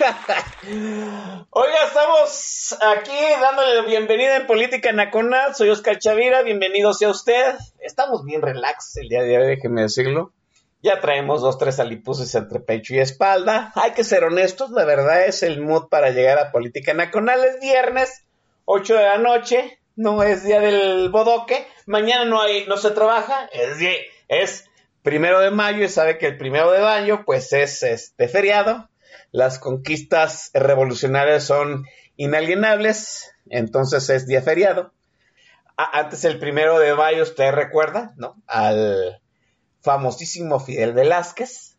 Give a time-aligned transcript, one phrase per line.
[1.50, 5.54] Oiga, estamos aquí dándole la bienvenida en Política Nacional.
[5.54, 7.54] Soy Oscar Chavira, bienvenido sea usted.
[7.80, 10.32] Estamos bien relax el día de hoy, déjeme decirlo.
[10.82, 13.72] Ya traemos dos, tres alipuses entre pecho y espalda.
[13.74, 17.44] Hay que ser honestos, la verdad es el mood para llegar a Política Nacional.
[17.44, 18.24] Es viernes,
[18.64, 21.66] 8 de la noche, no es día del bodoque.
[21.84, 24.64] Mañana no hay, no se trabaja, es, die- es
[25.02, 28.88] primero de mayo y sabe que el primero de mayo pues es este feriado.
[29.32, 31.86] Las conquistas revolucionarias son
[32.16, 34.92] inalienables, entonces es día feriado.
[35.76, 38.42] Antes el primero de mayo, usted recuerda, ¿no?
[38.46, 39.22] Al
[39.80, 41.76] famosísimo Fidel Velázquez,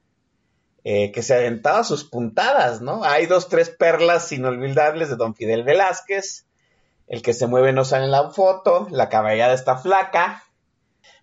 [0.83, 3.03] eh, que se aventaba sus puntadas, ¿no?
[3.03, 6.47] Hay dos, tres perlas inolvidables de don Fidel Velázquez.
[7.08, 10.43] El que se mueve no sale en la foto, la caballada está flaca.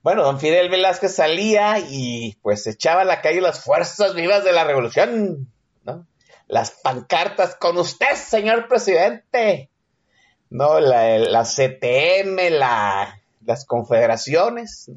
[0.02, 4.52] Bueno, don Fidel Velázquez salía y pues echaba a la calle las fuerzas vivas de
[4.52, 5.50] la revolución,
[5.82, 6.06] ¿no?
[6.48, 9.70] Las pancartas con usted, señor presidente.
[10.50, 14.90] No, la, la CTM, la, las confederaciones.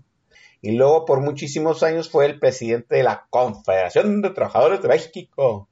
[0.62, 5.68] Y luego por muchísimos años fue el presidente de la Confederación de Trabajadores de México.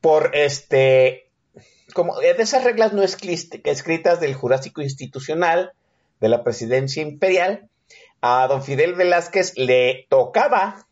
[0.00, 1.30] Por este,
[1.94, 5.72] como de esas reglas no escritas del Jurásico Institucional
[6.20, 7.68] de la Presidencia Imperial,
[8.20, 10.86] a don Fidel Velázquez le tocaba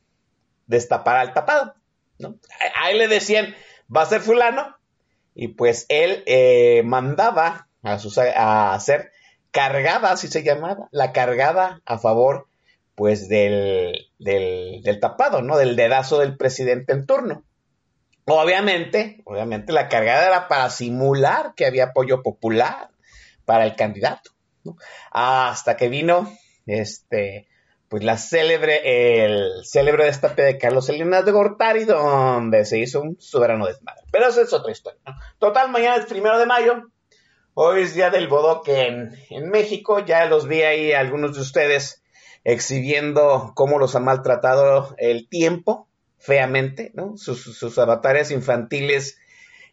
[0.67, 1.75] destapar al tapado.
[2.19, 2.37] ¿no?
[2.81, 3.55] A él le decían,
[3.95, 4.77] va a ser fulano,
[5.35, 9.13] y pues él eh, mandaba a, sus, a hacer
[9.51, 12.49] cargada, así se llamaba, la cargada a favor
[12.95, 15.57] pues del, del, del tapado, ¿no?
[15.57, 17.45] Del dedazo del presidente en turno.
[18.27, 22.91] Obviamente, obviamente la cargada era para simular que había apoyo popular
[23.45, 24.31] para el candidato,
[24.63, 24.77] ¿no?
[25.11, 26.31] Hasta que vino
[26.67, 27.49] este
[27.93, 33.21] pues la célebre, el célebre destape de Carlos Salinas de Gortari, donde se hizo un
[33.21, 34.01] soberano desmadre.
[34.11, 34.99] Pero eso es otra historia.
[35.39, 36.89] Total, mañana es primero de mayo.
[37.53, 39.99] Hoy es día del bodoque en, en México.
[39.99, 42.03] Ya los vi ahí algunos de ustedes
[42.45, 45.87] exhibiendo cómo los ha maltratado el tiempo,
[46.17, 47.19] feamente, ¿no?
[47.19, 49.19] Sus, sus avatares infantiles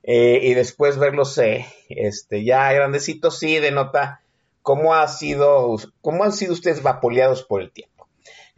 [0.04, 4.20] eh, y después verlos eh, este, ya grandecitos, sí denota
[4.62, 7.99] cómo ha sido, cómo han sido ustedes vapuleados por el tiempo.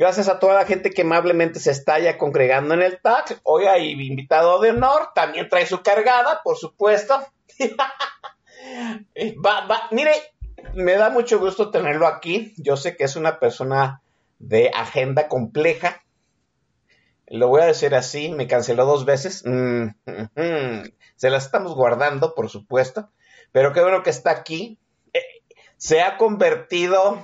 [0.01, 3.39] Gracias a toda la gente que amablemente se está ya congregando en el TAC.
[3.44, 7.23] Hoy hay invitado de honor, también trae su cargada, por supuesto.
[9.45, 10.13] va, va, mire,
[10.73, 12.51] me da mucho gusto tenerlo aquí.
[12.57, 14.01] Yo sé que es una persona
[14.39, 16.03] de agenda compleja.
[17.28, 19.44] Lo voy a decir así, me canceló dos veces.
[19.45, 20.83] Mm, mm, mm.
[21.16, 23.12] Se la estamos guardando, por supuesto.
[23.51, 24.79] Pero qué bueno que está aquí.
[25.13, 25.22] Eh,
[25.78, 27.19] se ha convertido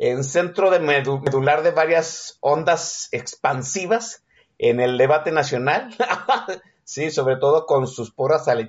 [0.00, 4.24] en centro de medu- medular de varias ondas expansivas
[4.58, 5.94] en el debate nacional.
[6.84, 8.60] sí, sobre todo con sus porras al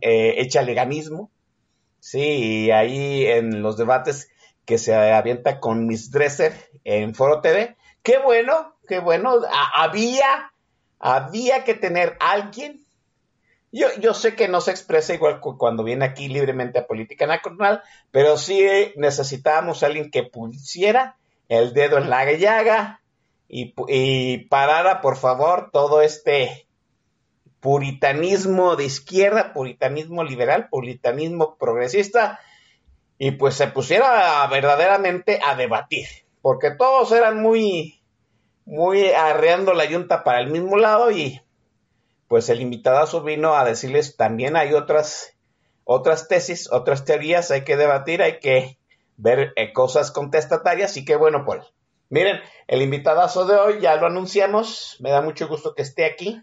[0.00, 1.30] eh, echaleganismo.
[2.00, 4.30] Sí, y ahí en los debates
[4.64, 6.52] que se avienta con Miss Dresser
[6.82, 7.76] en Foro TV.
[8.02, 9.36] Qué bueno, qué bueno.
[9.74, 10.52] Había,
[10.98, 12.84] había que tener alguien.
[13.72, 17.82] Yo, sé que no se expresa igual cu- cuando viene aquí libremente a política nacional,
[18.10, 21.16] pero sí necesitábamos a alguien que pusiera
[21.48, 23.00] el dedo en la llaga
[23.48, 26.66] y parara, por favor, todo este
[27.60, 32.40] puritanismo de izquierda, puritanismo liberal, puritanismo progresista,
[33.18, 36.06] y pues se pusiera verdaderamente a debatir,
[36.40, 38.00] porque todos eran muy,
[38.64, 41.40] muy arreando la yunta para el mismo lado y
[42.30, 45.36] pues el invitadazo vino a decirles también hay otras,
[45.82, 48.78] otras tesis, otras teorías, hay que debatir, hay que
[49.16, 51.62] ver eh, cosas contestatarias y qué bueno él.
[52.08, 52.38] Miren,
[52.68, 56.40] el invitadazo de hoy ya lo anunciamos, me da mucho gusto que esté aquí.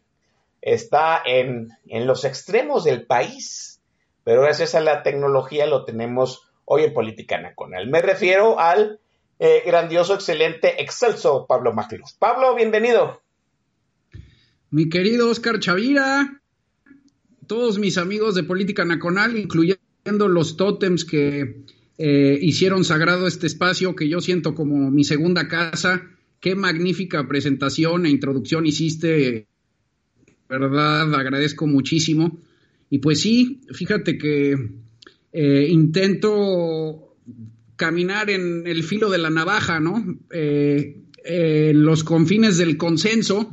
[0.62, 3.82] Está en, en los extremos del país,
[4.26, 7.88] pero gracias a la tecnología lo tenemos hoy en Política Nacional.
[7.88, 9.00] Me refiero al
[9.40, 12.12] eh, grandioso, excelente, excelso Pablo Macluf.
[12.20, 13.22] Pablo, bienvenido.
[14.70, 16.42] Mi querido Oscar Chavira,
[17.48, 21.64] todos mis amigos de Política Nacional, incluyendo los tótems que
[21.98, 26.04] eh, hicieron sagrado este espacio que yo siento como mi segunda casa.
[26.42, 29.48] Qué magnífica presentación e introducción hiciste,
[30.50, 32.38] verdad, agradezco muchísimo.
[32.90, 34.70] Y pues sí, fíjate que
[35.32, 37.16] eh, intento
[37.78, 40.20] caminar en el filo de la navaja, ¿no?
[40.30, 43.50] Eh, en los confines del consenso.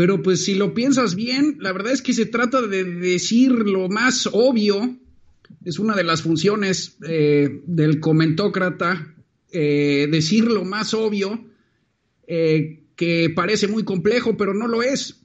[0.00, 3.90] Pero pues si lo piensas bien, la verdad es que se trata de decir lo
[3.90, 4.96] más obvio
[5.62, 9.14] es una de las funciones eh, del comentócrata,
[9.52, 11.44] eh, decir lo más obvio,
[12.26, 15.20] eh, que parece muy complejo, pero no lo es.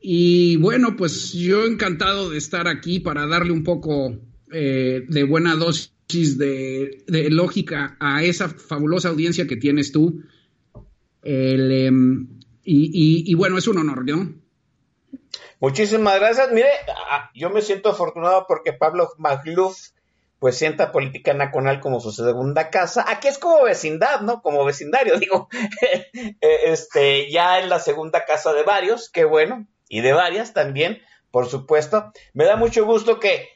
[0.00, 4.18] Y bueno, pues yo encantado de estar aquí para darle un poco
[4.50, 10.24] de buena dosis de, lógica a esa fabulosa audiencia que tienes tú.
[11.22, 12.37] Em,
[12.72, 14.34] y, y bueno, es un honor, ¿no?
[15.60, 16.52] Muchísimas gracias.
[16.52, 16.70] Mire,
[17.10, 19.76] ah, yo me siento afortunado porque Pablo Magluf
[20.38, 23.04] pues sienta Política Nacional como su segunda casa.
[23.08, 24.40] Aquí es como vecindad, ¿no?
[24.40, 25.48] Como vecindario, digo.
[26.12, 31.02] Eh, este, ya es la segunda casa de varios, qué bueno, y de varias también,
[31.30, 32.12] por supuesto.
[32.34, 33.48] Me da mucho gusto que,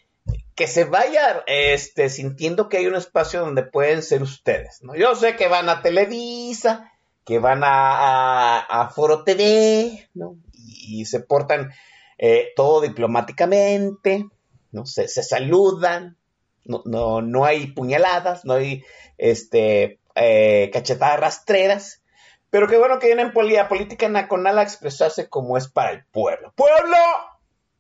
[0.56, 4.96] que se vaya este, sintiendo que hay un espacio donde pueden ser ustedes, ¿no?
[4.96, 6.91] Yo sé que van a Televisa,
[7.24, 10.36] que van a, a, Foro TV, ¿no?
[10.54, 11.72] y se portan
[12.18, 14.26] eh, todo diplomáticamente,
[14.70, 14.86] ¿no?
[14.86, 16.16] Se, saludan,
[16.64, 18.84] no, no, no, hay puñaladas, no hay
[19.18, 22.02] este, eh, cachetadas rastreras,
[22.50, 26.52] pero qué bueno que vienen a política nacional a expresarse como es para el pueblo.
[26.54, 26.96] ¡Pueblo!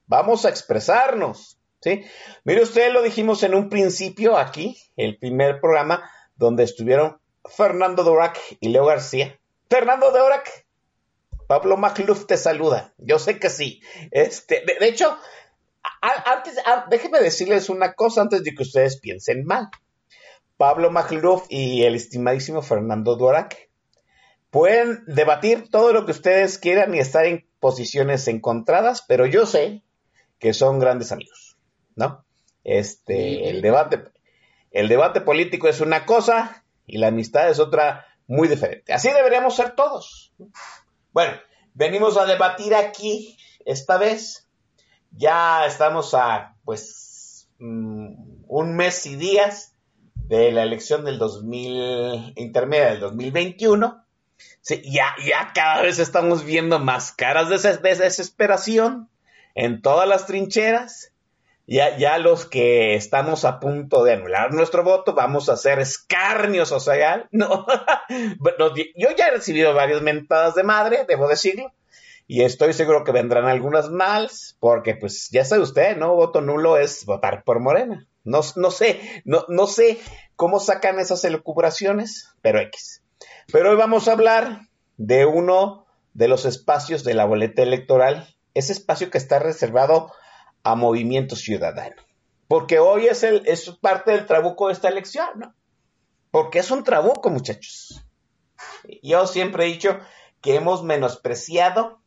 [0.06, 2.04] Vamos a expresarnos, ¿sí?
[2.44, 8.38] Mire, ustedes lo dijimos en un principio aquí, el primer programa, donde estuvieron Fernando Dorac
[8.60, 9.38] y Leo García.
[9.68, 10.66] Fernando Dorac
[11.52, 12.94] Pablo Macluf te saluda.
[12.96, 13.82] Yo sé que sí.
[14.10, 15.18] Este, de, hecho,
[16.00, 16.56] antes,
[16.88, 19.68] déjenme decirles una cosa antes de que ustedes piensen mal.
[20.56, 23.68] Pablo Macluf y el estimadísimo Fernando Duarac
[24.50, 29.82] pueden debatir todo lo que ustedes quieran y estar en posiciones encontradas, pero yo sé
[30.38, 31.58] que son grandes amigos,
[31.96, 32.24] ¿no?
[32.64, 34.04] Este, el debate,
[34.70, 38.92] el debate político es una cosa y la amistad es otra muy diferente.
[38.92, 40.32] Así deberíamos ser todos.
[41.12, 41.34] Bueno,
[41.74, 44.48] venimos a debatir aquí esta vez.
[45.10, 49.74] Ya estamos a, pues, mm, un mes y días
[50.14, 54.04] de la elección del 2000, intermedia del 2021.
[54.60, 59.10] Sí, ya, ya cada vez estamos viendo más caras de desesperación
[59.54, 61.11] en todas las trincheras
[61.66, 66.72] ya, ya los que estamos a punto de anular nuestro voto, vamos a hacer escarnios
[66.72, 67.66] o sea, No,
[68.08, 71.72] yo ya he recibido varias mentadas de madre, debo decirlo,
[72.26, 76.14] y estoy seguro que vendrán algunas más, porque pues ya sabe usted, ¿no?
[76.14, 78.06] Voto nulo es votar por Morena.
[78.24, 79.98] No, no sé, no, no sé
[80.36, 83.02] cómo sacan esas elucubraciones, pero X.
[83.52, 84.60] Pero hoy vamos a hablar
[84.96, 90.12] de uno de los espacios de la boleta electoral, ese espacio que está reservado
[90.62, 91.96] a Movimiento Ciudadano.
[92.48, 95.54] Porque hoy es, es parte del trabuco de esta elección, ¿no?
[96.30, 98.04] Porque es un trabuco, muchachos.
[99.02, 99.98] Yo siempre he dicho
[100.40, 102.00] que hemos menospreciado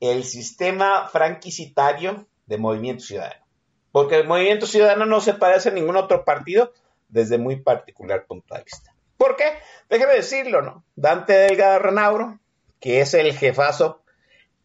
[0.00, 3.44] el sistema franquicitario de Movimiento Ciudadano.
[3.92, 6.72] Porque el Movimiento Ciudadano no se parece a ningún otro partido
[7.08, 8.94] desde muy particular punto de vista.
[9.16, 9.44] ¿Por qué?
[9.88, 10.84] Déjeme decirlo, ¿no?
[10.96, 12.40] Dante Delgado Renauro,
[12.80, 14.02] que es el jefazo,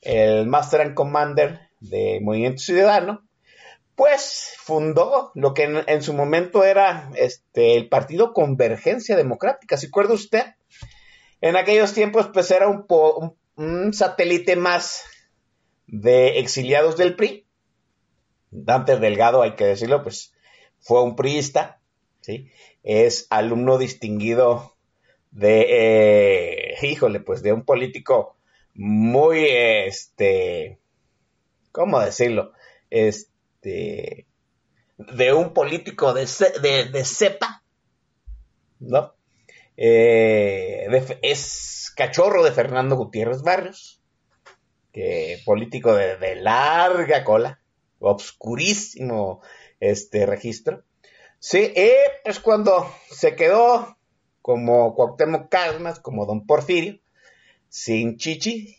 [0.02, 3.24] el Master and Commander de Movimiento Ciudadano,
[3.96, 9.76] pues fundó lo que en, su momento era este, el Partido Convergencia Democrática.
[9.76, 10.44] ¿Se acuerda usted?
[11.42, 12.86] En aquellos tiempos, pues era un,
[13.56, 15.04] un, satélite más
[15.86, 17.46] de exiliados del PRI.
[18.52, 20.34] Dante Delgado, hay que decirlo, pues
[20.80, 21.82] fue un priista,
[22.22, 22.50] ¿sí?
[22.84, 24.78] Es alumno distinguido
[25.32, 28.38] de, eh, híjole, pues de un político
[28.74, 30.79] muy, este,
[31.72, 32.54] ¿cómo decirlo?
[32.90, 34.26] Este,
[34.98, 36.28] de un político de,
[36.92, 37.64] de, cepa,
[38.80, 39.16] ¿no?
[39.78, 40.88] Eh,
[41.22, 44.02] es cachorro de Fernando Gutiérrez Barrios,
[44.92, 47.62] que político de, larga cola,
[48.00, 49.42] obscurísimo
[49.80, 50.84] este registro.
[51.40, 53.98] Sí, es pues cuando se quedó
[54.42, 57.00] como Cuauhtémoc Cárdenas, como Don Porfirio,
[57.70, 58.76] sin Chichi,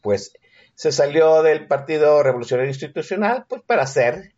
[0.00, 0.32] pues
[0.78, 4.32] se salió del Partido Revolucionario Institucional pues para hacer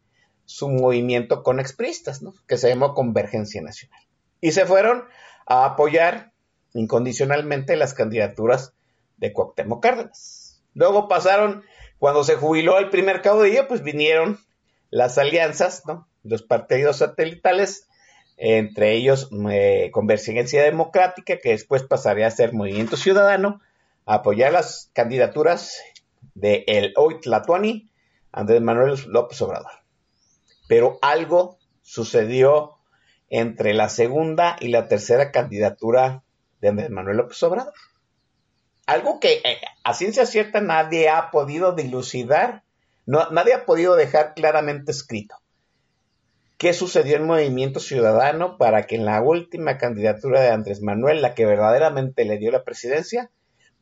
[0.47, 2.33] su movimiento con expristas, ¿no?
[2.49, 4.01] que se llamó Convergencia Nacional.
[4.41, 5.05] Y se fueron
[5.45, 6.33] a apoyar
[6.73, 8.73] incondicionalmente las candidaturas
[9.19, 10.63] de Cuauhtémoc Cárdenas.
[10.73, 11.63] Luego pasaron,
[11.99, 14.39] cuando se jubiló el primer caudillo, pues vinieron
[14.89, 16.09] las alianzas, ¿no?
[16.23, 17.87] los partidos satelitales,
[18.39, 23.61] entre ellos eh, Convergencia Democrática, que después pasaría a ser Movimiento Ciudadano,
[24.07, 25.77] a apoyar las candidaturas
[26.35, 27.91] de el hoy Tlatuani,
[28.33, 29.73] Andrés Manuel López Obrador.
[30.69, 32.77] Pero algo sucedió
[33.29, 36.23] entre la segunda y la tercera candidatura
[36.61, 37.75] de Andrés Manuel López Obrador.
[38.87, 42.65] Algo que eh, a ciencia cierta nadie ha podido dilucidar,
[43.07, 45.37] no, nadie ha podido dejar claramente escrito.
[46.59, 51.35] ¿Qué sucedió en Movimiento Ciudadano para que en la última candidatura de Andrés Manuel, la
[51.35, 53.31] que verdaderamente le dio la presidencia,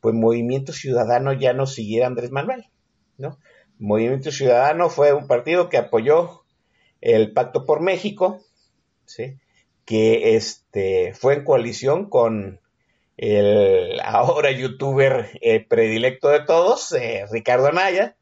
[0.01, 2.65] pues Movimiento Ciudadano ya no siguiera Andrés Manuel,
[3.17, 3.37] ¿no?
[3.77, 6.43] Movimiento Ciudadano fue un partido que apoyó
[7.01, 8.41] el Pacto por México,
[9.85, 12.59] que este, fue en coalición con
[13.17, 18.15] el ahora youtuber eh, predilecto de todos, eh, Ricardo Anaya,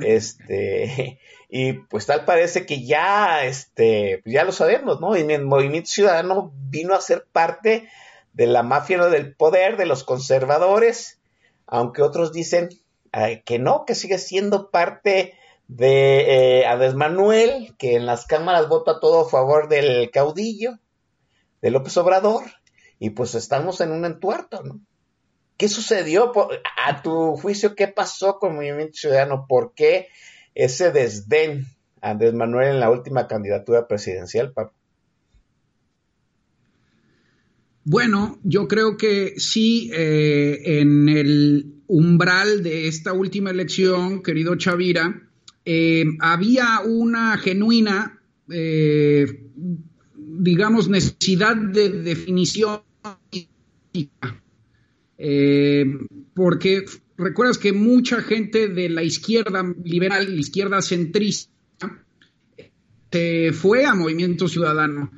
[0.00, 5.16] este, y pues tal parece que ya, este, pues ya lo sabemos, ¿no?
[5.16, 7.88] Y el Movimiento Ciudadano vino a ser parte
[8.38, 11.20] de la mafia del poder, de los conservadores,
[11.66, 12.68] aunque otros dicen
[13.44, 15.34] que no, que sigue siendo parte
[15.66, 20.78] de eh, Manuel, que en las cámaras vota todo a favor del caudillo,
[21.62, 22.44] de López Obrador,
[23.00, 24.80] y pues estamos en un entuerto, ¿no?
[25.56, 26.32] ¿Qué sucedió?
[26.86, 29.46] A tu juicio, ¿qué pasó con Movimiento Ciudadano?
[29.48, 30.06] ¿Por qué
[30.54, 31.66] ese desdén
[32.00, 34.77] a Andrés Manuel en la última candidatura presidencial, Pablo?
[37.90, 45.22] Bueno, yo creo que sí, eh, en el umbral de esta última elección, querido Chavira,
[45.64, 49.42] eh, había una genuina, eh,
[50.14, 52.82] digamos, necesidad de definición
[56.34, 56.84] porque
[57.16, 61.50] recuerdas que mucha gente de la izquierda liberal, la izquierda centrista,
[63.10, 65.10] se fue a Movimiento Ciudadano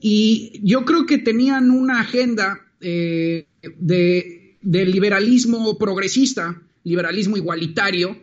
[0.00, 3.46] y yo creo que tenían una agenda eh,
[3.78, 8.16] de, liberalismo progresista, liberalismo igualitario,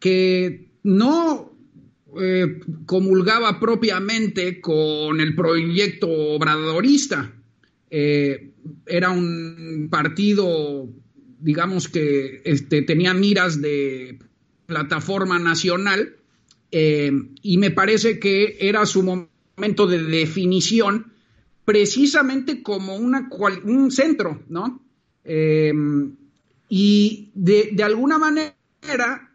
[0.00, 1.56] que no
[2.20, 7.32] eh, comulgaba propiamente con el proyecto obradorista.
[7.90, 8.50] Eh,
[8.86, 10.88] era un partido,
[11.38, 14.18] digamos que este, tenía miras de
[14.66, 16.16] plataforma nacional
[16.70, 21.12] y me parece que era su momento momento de definición
[21.64, 23.28] precisamente como una,
[23.64, 24.82] un centro, ¿no?
[25.24, 26.16] Em,
[26.68, 29.30] y de, alguna manera,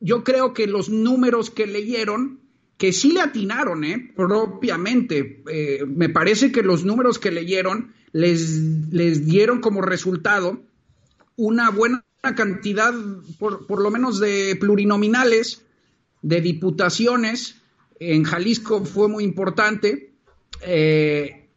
[0.00, 2.40] yo creo que los números que leyeron,
[2.76, 4.12] que sí le atinaron, ¿eh?
[4.16, 8.58] propiamente, eh, me parece que los números que leyeron les,
[8.90, 10.62] les dieron como resultado
[11.36, 12.04] una buena
[12.36, 12.92] cantidad,
[13.38, 15.64] por, por lo menos de plurinominales,
[16.22, 17.60] de diputaciones,
[17.98, 20.12] en Jalisco fue muy importante.
[20.62, 21.48] Eh,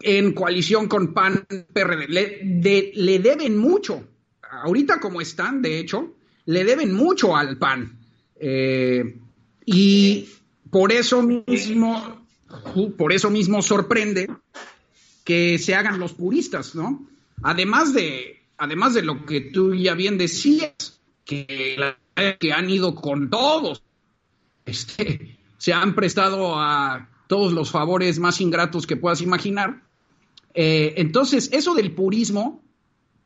[0.00, 2.06] en coalición con PAN, PRD,
[2.94, 4.06] le, deben mucho.
[4.50, 6.14] Ahorita como están, de hecho,
[6.46, 7.98] le deben mucho al PAN.
[8.36, 9.18] Eh,
[9.66, 10.28] y
[10.70, 12.26] por eso mismo,
[12.96, 14.28] por eso mismo sorprende
[15.24, 17.06] que se hagan los puristas, ¿no?
[17.42, 21.76] Además de, además de lo que tú ya bien decías, que,
[22.40, 23.82] que han ido con todos,
[24.64, 29.82] este, se han prestado a todos los favores más ingratos que puedas imaginar.
[30.54, 32.62] Eh, entonces, eso del purismo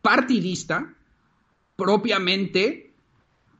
[0.00, 0.94] partidista,
[1.76, 2.90] propiamente,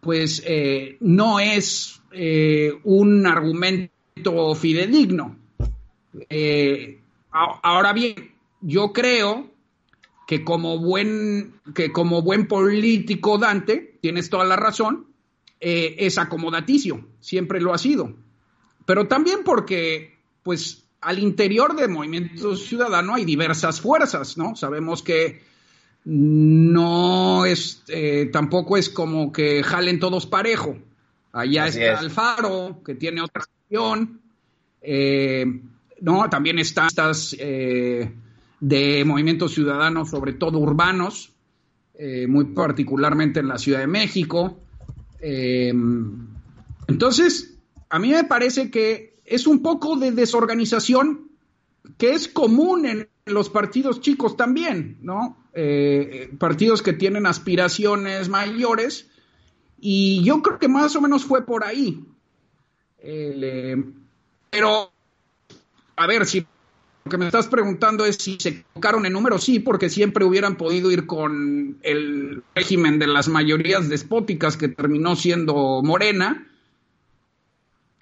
[0.00, 5.36] pues eh, no es eh, un argumento fidedigno.
[7.30, 9.50] ahora bien, yo creo
[10.26, 15.06] que como buen, que como buen político Dante, tienes toda la razón,
[15.60, 18.16] es acomodaticio, siempre lo ha sido
[18.92, 24.54] pero también porque, pues, al interior del movimiento ciudadano hay diversas fuerzas, ¿no?
[24.54, 25.40] Sabemos que
[26.04, 30.76] no es, eh, tampoco es como que jalen todos parejo.
[31.32, 34.20] Allá está Alfaro, que tiene otra acción,
[34.82, 35.46] eh,
[36.02, 36.28] ¿no?
[36.28, 38.12] También están estas eh,
[38.60, 41.32] de movimiento ciudadano, sobre todo urbanos,
[42.28, 44.60] muy particularmente en la Ciudad de México.
[46.86, 47.51] entonces,
[47.92, 51.30] a mí me parece que es un poco de desorganización
[51.98, 55.36] que es común en los partidos chicos también, ¿no?
[55.52, 59.10] Eh, partidos que tienen aspiraciones mayores,
[59.78, 62.02] y yo creo que más o menos fue por ahí.
[62.98, 63.76] Eh,
[64.48, 64.90] pero,
[65.94, 66.46] a ver, si
[67.04, 70.56] lo que me estás preguntando es si se equivocaron en números, sí, porque siempre hubieran
[70.56, 76.48] podido ir con el régimen de las mayorías despóticas que terminó siendo Morena,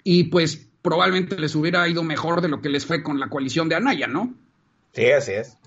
[0.03, 3.69] y pues probablemente les hubiera ido mejor de lo que les fue con la coalición
[3.69, 4.33] de Anaya, ¿no?
[4.93, 5.57] Sí, así es.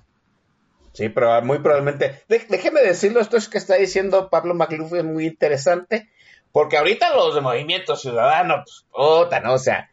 [0.92, 2.22] Sí, pero muy probablemente.
[2.28, 6.08] déjeme decirlo, esto es que está diciendo Pablo Macluf es muy interesante,
[6.52, 9.54] porque ahorita los de Movimiento Ciudadano, pues, puta, ¿no?
[9.54, 9.90] O sea,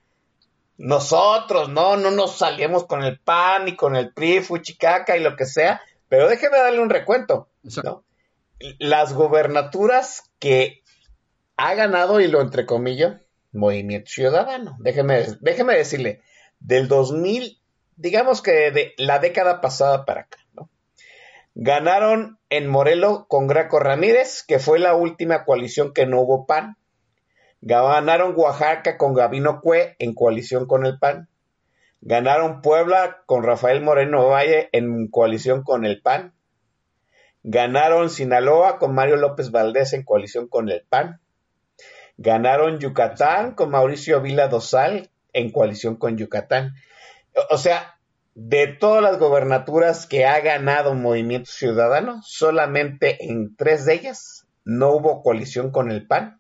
[0.78, 5.36] nosotros, no, no nos salimos con el PAN y con el PRI, Fuchicaca y lo
[5.36, 7.50] que sea, pero déjeme darle un recuento,
[7.84, 8.04] ¿no?
[8.78, 10.84] Las gobernaturas que
[11.58, 13.21] ha ganado, y lo entrecomillo,
[13.52, 16.22] Movimiento Ciudadano, déjeme, déjeme decirle,
[16.60, 17.60] del 2000,
[17.96, 20.70] digamos que de la década pasada para acá, ¿no?
[21.54, 26.78] Ganaron en Morelo con Graco Ramírez, que fue la última coalición que no hubo PAN.
[27.60, 31.28] Ganaron Oaxaca con Gabino Cue en coalición con el PAN.
[32.02, 36.34] Ganaron Puebla con Rafael Moreno Valle en coalición con el PAN.
[37.44, 41.21] Ganaron Sinaloa con Mario López Valdés en coalición con el PAN.
[42.18, 46.76] Ganaron Yucatán con Mauricio Vila Dosal en coalición con Yucatán.
[47.50, 47.98] O sea,
[48.36, 54.92] de todas las gobernaturas que ha ganado Movimiento Ciudadano, solamente en tres de ellas no
[54.92, 56.40] hubo coalición con el PAN,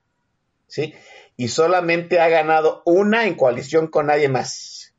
[0.67, 0.93] ¿sí?
[1.37, 4.93] Y solamente ha ganado una en coalición con nadie más,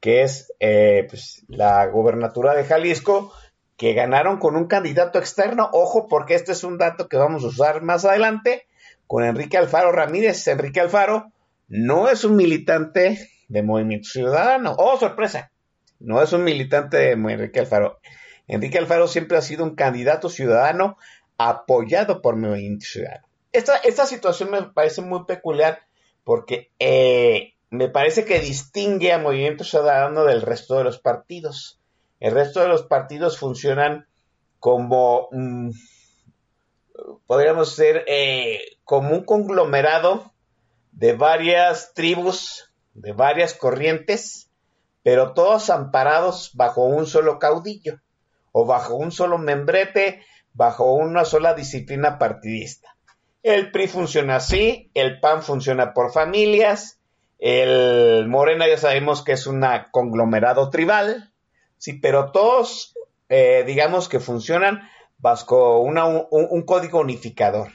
[0.00, 3.32] que es eh, pues, la gobernatura de Jalisco,
[3.76, 5.68] que ganaron con un candidato externo.
[5.72, 8.66] Ojo, porque este es un dato que vamos a usar más adelante,
[9.06, 10.46] con Enrique Alfaro Ramírez.
[10.48, 11.32] Enrique Alfaro
[11.68, 14.74] no es un militante de Movimiento Ciudadano.
[14.78, 15.50] ¡Oh, sorpresa!
[15.98, 18.00] no es un militante de Enrique Alfaro.
[18.46, 20.96] Enrique Alfaro siempre ha sido un candidato ciudadano
[21.38, 23.26] apoyado por Movimiento Ciudadano.
[23.52, 25.80] Esta, situación me parece muy peculiar
[26.24, 31.80] porque eh, me parece que distingue a Movimiento Ciudadano del resto de los partidos.
[32.20, 34.06] El resto de los partidos funcionan
[34.58, 35.28] como,
[37.26, 40.32] podríamos ser, eh, como un conglomerado
[40.92, 44.50] de varias tribus, de varias corrientes,
[45.02, 48.00] pero todos amparados bajo un solo caudillo
[48.52, 52.96] o bajo un solo membrete, bajo una sola disciplina partidista.
[53.42, 56.98] El PRI funciona así, el PAN funciona por familias,
[57.38, 61.32] el Morena ya sabemos que es un conglomerado tribal,
[61.76, 62.94] sí, pero todos,
[63.28, 67.72] eh, digamos que funcionan bajo un, código unificador.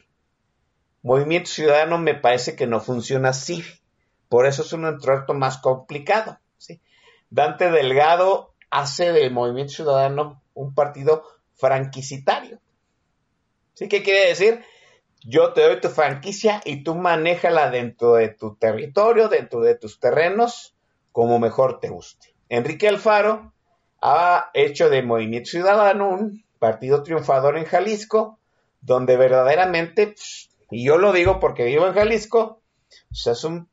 [1.02, 3.64] Movimiento Ciudadano me parece que no funciona así,
[4.30, 6.40] por eso es un entroto más complicado.
[7.30, 11.24] Dante Delgado hace del Movimiento Ciudadano un partido
[11.56, 12.60] franquicitario.
[13.74, 13.88] ¿Sí?
[13.88, 14.64] ¿Qué quiere decir?
[15.24, 20.00] Yo te doy tu franquicia y tú manéjala dentro de tu territorio, dentro de tus
[20.00, 20.76] terrenos,
[21.12, 22.34] como mejor te guste.
[22.50, 23.54] Enrique Alfaro
[24.02, 28.38] ha hecho de Movimiento Ciudadano un partido triunfador en Jalisco,
[28.82, 30.14] donde verdaderamente,
[30.70, 32.62] y yo lo digo porque vivo en Jalisco,
[33.10, 33.68] pues, es, un,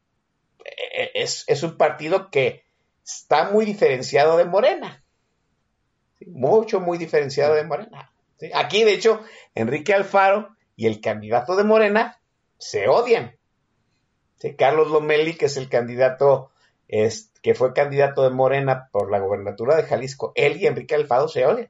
[0.65, 2.65] e, e, es un partido que
[3.05, 5.05] está muy diferenciado de Morena.
[6.29, 8.11] Mucho, muy diferenciado de Morena.
[8.55, 9.21] Aquí, de hecho,
[9.55, 12.23] Enrique Alfaro y el candidato de Morena
[12.57, 13.37] se odian.
[14.57, 16.53] Carlos Lomelli, que es el candidato,
[16.87, 21.29] es, que fue candidato de Morena por la gobernatura de Jalisco, él y Enrique Alfaro
[21.29, 21.69] se odian.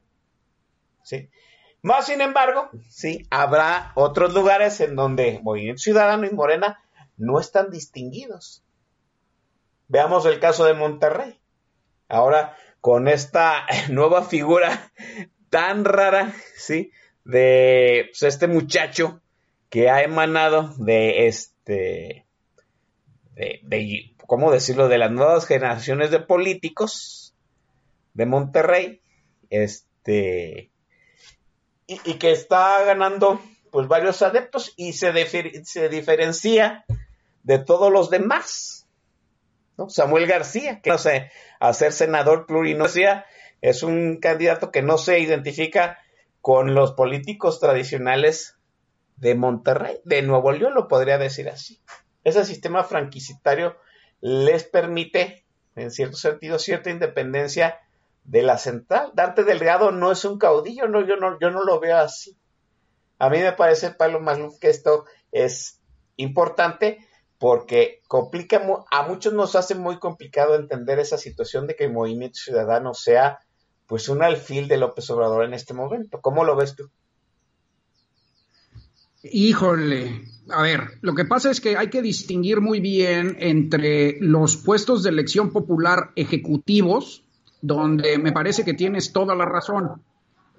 [1.81, 6.79] Más sin embargo, sí, habrá otros lugares en donde Movimiento Ciudadano y Morena
[7.17, 8.63] no están distinguidos.
[9.87, 11.39] Veamos el caso de Monterrey.
[12.07, 14.91] Ahora, con esta nueva figura
[15.49, 16.91] tan rara, ¿sí?
[17.23, 19.21] De pues, este muchacho
[19.69, 22.25] que ha emanado de este,
[23.35, 24.87] de, ¿cómo decirlo?
[24.87, 27.35] De las nuevas generaciones de políticos
[28.13, 29.01] de Monterrey,
[29.49, 30.71] este,
[31.89, 35.11] y, que está ganando pues varios adeptos y se,
[35.65, 36.85] se diferencia
[37.43, 38.87] de todos los demás.
[39.87, 43.25] Samuel García, que no sé, a ser senador plurinosia,
[43.61, 45.97] es un candidato que no se identifica
[46.41, 48.57] con los políticos tradicionales
[49.15, 51.81] de Monterrey, de Nuevo León, lo podría decir así.
[52.23, 53.77] Ese sistema franquicitario
[54.21, 57.79] les permite, en cierto sentido, cierta independencia
[58.29, 59.11] de la central.
[59.15, 62.37] Dante Delgado no es un caudillo, no, yo no, yo no lo veo así.
[63.17, 65.81] A mí me parece, Pablo Magluf, que esto es
[66.15, 66.99] importante
[67.39, 68.61] porque complica,
[68.91, 73.39] a muchos nos hace muy complicado entender esa situación de que el movimiento ciudadano sea
[73.87, 76.21] pues un alfil de López Obrador en este momento.
[76.21, 76.91] ¿Cómo lo ves tú?
[79.23, 84.55] Híjole, a ver, lo que pasa es que hay que distinguir muy bien entre los
[84.57, 87.25] puestos de elección popular ejecutivos,
[87.61, 90.01] donde me parece que tienes toda la razón,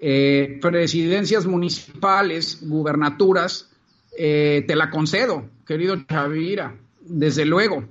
[0.00, 3.70] eh, presidencias municipales, gubernaturas,
[4.16, 7.84] eh, te la concedo, querido Chavira, desde luego.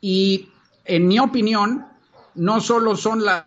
[0.00, 0.48] Y
[0.84, 1.86] en mi opinión,
[2.34, 3.44] no solo son las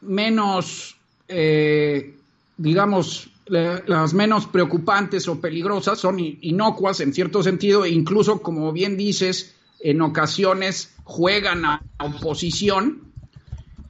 [0.00, 0.96] menos,
[1.28, 2.16] eh,
[2.56, 8.96] digamos, las menos preocupantes o peligrosas, son inocuas en cierto sentido, e incluso, como bien
[8.96, 13.11] dices, en ocasiones juegan a oposición.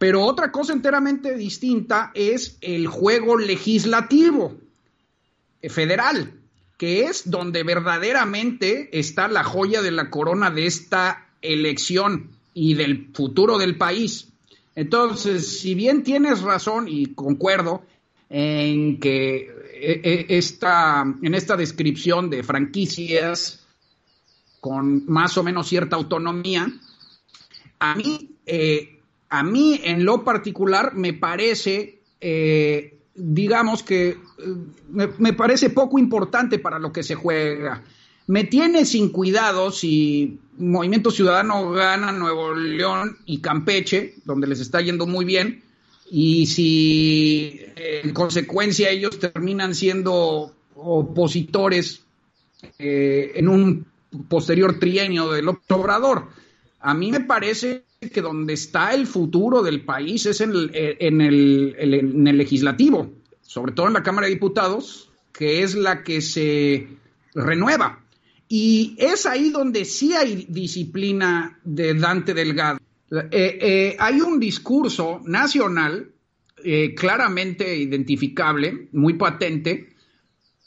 [0.03, 4.57] Pero otra cosa enteramente distinta es el juego legislativo
[5.69, 6.43] federal
[6.77, 13.13] que es donde verdaderamente está la joya de la corona de esta elección y del
[13.15, 14.33] futuro del país.
[14.75, 17.85] Entonces, si bien tienes razón y concuerdo
[18.29, 23.65] en que eh, eh, esta, en esta descripción de franquicias
[24.59, 26.67] con más o menos cierta autonomía,
[27.79, 29.02] a mí, eh,
[29.33, 32.01] a mí en lo particular me parece
[33.15, 34.17] digamos que eh,
[35.19, 37.83] me, parece poco importante para lo que se juega.
[38.27, 44.81] Me tiene sin cuidado si Movimiento Ciudadano gana Nuevo León y Campeche, donde les está
[44.81, 45.63] yendo muy bien,
[46.11, 52.03] y si en consecuencia ellos terminan siendo opositores
[52.79, 53.87] eh, en un
[54.29, 56.29] posterior trienio del Obrador.
[56.81, 63.13] A mí me parece que donde está el futuro del país es en el, legislativo,
[63.43, 66.89] sobre todo en la Cámara de Diputados, que es la que se
[67.35, 68.05] renueva.
[68.49, 72.79] Y es ahí donde sí hay disciplina de Dante Delgado.
[73.11, 76.13] Eh, eh, hay un discurso nacional
[76.65, 79.95] eh, claramente identificable, muy patente,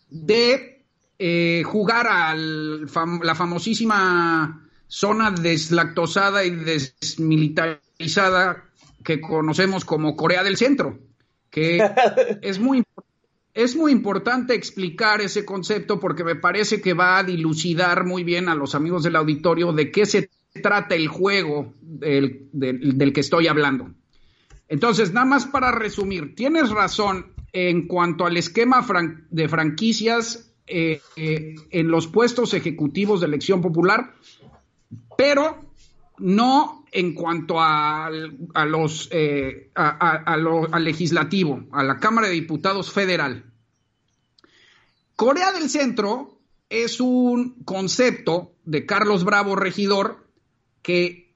[0.09, 0.71] de
[1.63, 8.63] jugar a la famosísima zona deslactosada y desmilitarizada
[9.03, 10.99] que conocemos como Corea del Centro,
[11.49, 11.79] que
[12.41, 12.83] es muy,
[13.53, 18.49] es muy importante explicar ese concepto porque me parece que va a dilucidar muy bien
[18.49, 20.29] a los amigos del auditorio de qué se
[20.61, 23.91] trata el juego del, que estoy hablando.
[24.67, 28.85] Entonces, nada más para resumir, tienes razón en cuanto al esquema
[29.29, 34.15] de franquicias eh, eh, en los puestos ejecutivos de elección popular
[35.17, 35.71] pero
[36.17, 38.09] no en cuanto a,
[39.11, 43.43] eh, al legislativo, a la Cámara de Diputados federal.
[45.15, 50.27] Corea del Centro es un concepto de Carlos Bravo, regidor,
[50.81, 51.35] que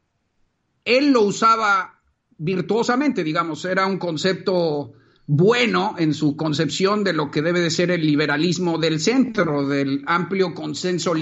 [0.86, 2.00] él lo usaba
[2.38, 4.94] virtuosamente, digamos, era un concepto
[5.28, 10.04] bueno en su concepción de lo que debe de ser el liberalismo del centro, del
[10.08, 11.14] amplio consenso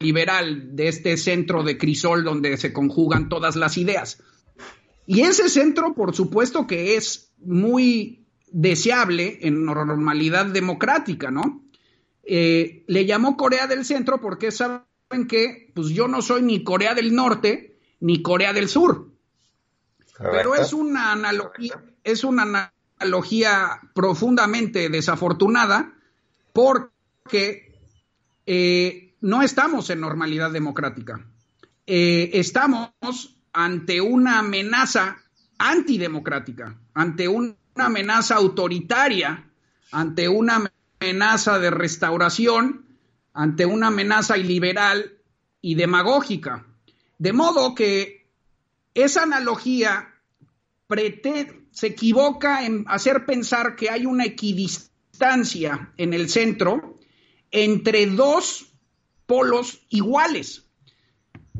[0.00, 4.22] liberal de este centro de crisol donde se conjugan todas las ideas.
[5.06, 11.62] Y ese centro, por supuesto que es muy deseable en normalidad democrática, ¿no?
[12.22, 14.84] Eh, le llamó Corea del Centro porque saben
[15.28, 19.10] que pues yo no soy ni Corea del Norte ni Corea del Sur.
[20.18, 25.92] Pero es una analogía, es una analogía profundamente desafortunada
[26.52, 27.74] porque
[28.46, 31.26] eh, no estamos en normalidad democrática.
[31.86, 32.90] Eh, estamos
[33.54, 35.16] ante una amenaza
[35.56, 39.50] antidemocrática, ante una amenaza autoritaria,
[39.92, 42.84] ante una amenaza de restauración,
[43.32, 45.16] ante una amenaza iliberal
[45.62, 46.66] y demagógica.
[47.16, 48.28] De modo que
[48.92, 50.12] esa analogía
[51.70, 56.98] se equivoca en hacer pensar que hay una equidistancia en el centro
[57.50, 58.70] entre dos
[59.26, 60.64] polos iguales.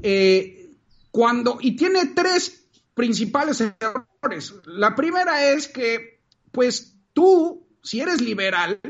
[0.03, 0.71] Eh,
[1.11, 4.55] cuando, y tiene tres principales errores.
[4.65, 6.21] La primera es que,
[6.53, 8.81] pues tú, si eres liberal,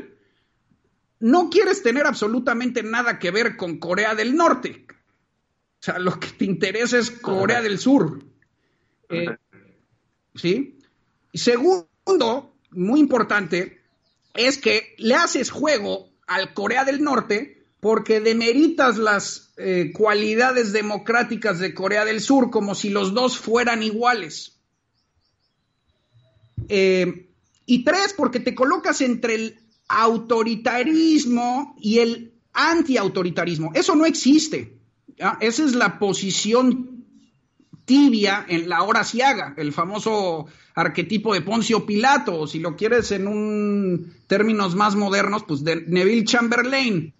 [1.19, 4.85] no quieres tener absolutamente nada que ver con Corea del Norte.
[4.89, 8.23] O sea, lo que te interesa es Corea del Sur.
[9.09, 9.37] Eh,
[10.35, 10.79] ¿Sí?
[11.31, 13.81] Y segundo, muy importante,
[14.33, 17.54] es que le haces juego al Corea del Norte
[17.85, 23.83] porque demeritas las eh, cualidades democráticas de Corea del Sur como si los dos fueran
[23.83, 24.57] iguales.
[26.67, 27.29] Eh,
[27.67, 33.69] y tres, porque te colocas entre el autoritarismo y el antiautoritarismo.
[33.75, 34.79] Eso no existe.
[35.39, 37.05] Esa es la posición
[37.85, 43.11] tibia en la hora ciaga, el famoso arquetipo de Poncio Pilato, o si lo quieres
[43.11, 47.14] en términos más modernos, pues de Neville Chamberlain.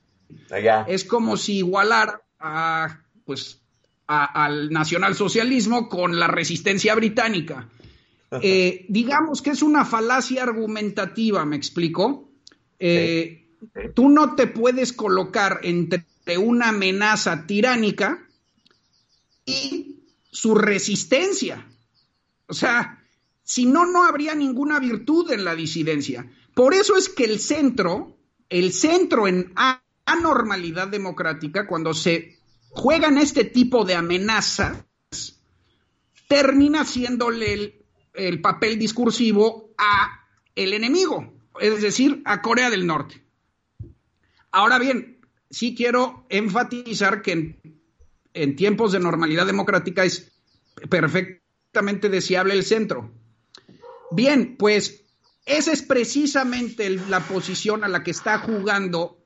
[0.88, 3.62] Es como si igualar a, pues,
[4.08, 7.70] al nacionalsocialismo con la resistencia británica.
[8.42, 12.30] Eh, digamos que es una falacia argumentativa, ¿me explico?
[12.80, 13.48] Eh,
[13.94, 16.06] tú no te puedes colocar entre
[16.38, 18.28] una amenaza tiránica
[19.46, 21.66] y su resistencia.
[22.48, 23.04] O sea,
[23.44, 26.30] si no, no habría ninguna virtud en la disidencia.
[26.54, 28.18] Por eso es que el centro,
[28.50, 29.54] el centro en
[30.06, 32.38] anormalidad democrática, cuando se
[32.70, 34.84] juegan este tipo de amenazas,
[36.28, 43.24] termina siéndole el, el papel discursivo a el enemigo, es decir, a Corea del Norte.
[44.52, 45.16] Ahora bien,
[45.50, 47.60] sí quiero enfatizar que
[48.34, 50.32] en, tiempos de normalidad democrática es
[50.90, 53.12] perfectamente deseable el centro.
[54.12, 55.04] Bien, pues
[55.46, 59.25] esa es precisamente la posición a la que está jugando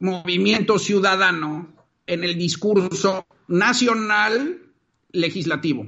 [0.00, 1.68] Movimiento Ciudadano
[2.06, 4.62] en el discurso nacional
[5.12, 5.86] legislativo.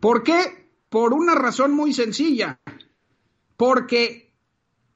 [0.00, 0.70] ¿Por qué?
[0.88, 2.60] Por una razón muy sencilla.
[3.56, 4.32] Porque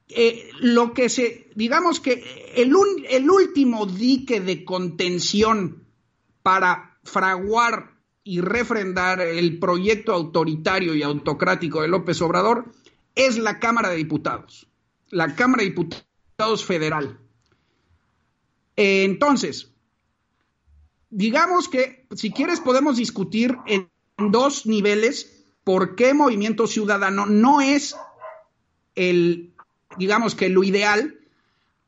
[0.09, 2.73] eh, lo que se, digamos que el,
[3.09, 5.87] el último dique de contención
[6.43, 12.73] para fraguar y refrendar el proyecto autoritario y autocrático de López Obrador
[13.15, 14.67] es la Cámara de Diputados,
[15.11, 17.19] la Cámara de Diputados Federal.
[18.77, 19.73] Entonces,
[21.11, 23.89] digamos que si quieres podemos discutir en
[24.31, 27.97] dos niveles por qué Movimiento Ciudadano no es
[28.95, 29.55] el
[29.97, 31.19] digamos que lo ideal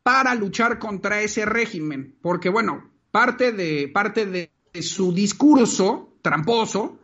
[0.03, 6.99] para luchar contra ese régimen, porque bueno, parte de, parte de su discurso tramposo,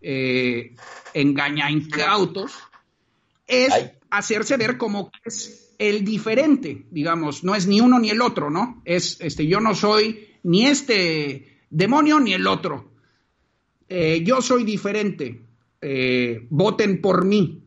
[0.00, 0.74] eh,
[1.12, 2.52] engaña incautos,
[3.46, 3.72] es
[4.10, 8.50] hacerse ver como que es el diferente, digamos, no es ni uno ni el otro,
[8.50, 8.80] ¿no?
[8.84, 12.92] Es, este, yo no soy ni este demonio ni el otro.
[13.88, 15.44] Eh, yo soy diferente,
[15.80, 17.64] eh, voten por mí.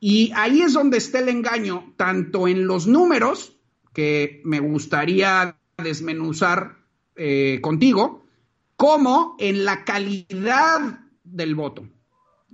[0.00, 3.56] Y ahí es donde está el engaño, tanto en los números,
[3.92, 6.78] que me gustaría desmenuzar
[7.14, 8.26] eh, contigo,
[8.74, 11.88] como en la calidad del voto.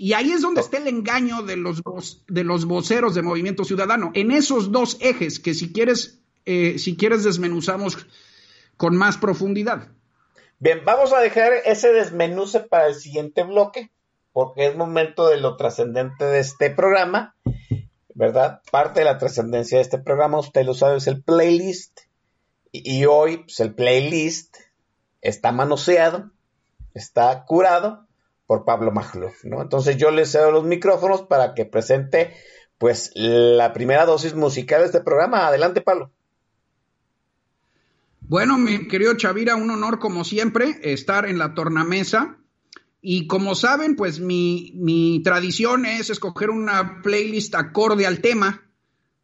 [0.01, 1.83] Y ahí es donde está el engaño de los,
[2.27, 6.97] de los voceros de Movimiento Ciudadano, en esos dos ejes que si quieres, eh, si
[6.97, 8.07] quieres desmenuzamos
[8.79, 9.89] con más profundidad.
[10.59, 13.91] Bien, vamos a dejar ese desmenuce para el siguiente bloque
[14.33, 17.37] porque es momento de lo trascendente de este programa,
[18.15, 18.63] ¿verdad?
[18.73, 22.01] Parte de la trascendencia de este programa, usted lo sabe, es el playlist.
[22.73, 24.57] Y, hoy, pues el playlist
[25.21, 26.31] está manoseado,
[26.95, 28.07] está curado
[28.51, 29.63] por Pablo Magluf, ¿no?
[29.63, 32.35] Entonces yo le cedo los micrófonos para que presente,
[32.79, 35.47] pues, la primera dosis musical de este programa.
[35.47, 36.11] Adelante, Pablo.
[38.23, 42.39] Bueno, mi querido Chavira, un honor como siempre estar en la tornamesa
[43.01, 48.69] y como saben, pues mi, tradición es escoger una playlist acorde al tema.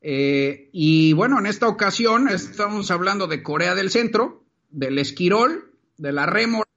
[0.03, 6.12] Eh, y bueno, en esta ocasión estamos hablando de Corea del Centro, del esquirol, de
[6.12, 6.71] la rémora.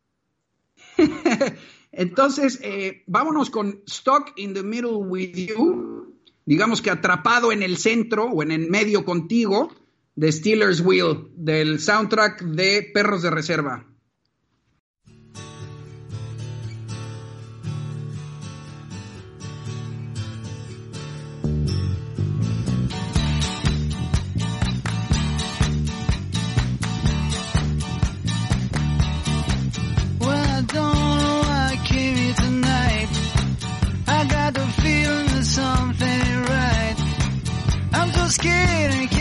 [1.92, 7.78] Entonces, eh, vámonos con Stuck in the Middle with You, digamos que atrapado en el
[7.78, 9.72] centro o en el medio contigo,
[10.16, 13.89] de Steelers Wheel, del soundtrack de Perros de Reserva.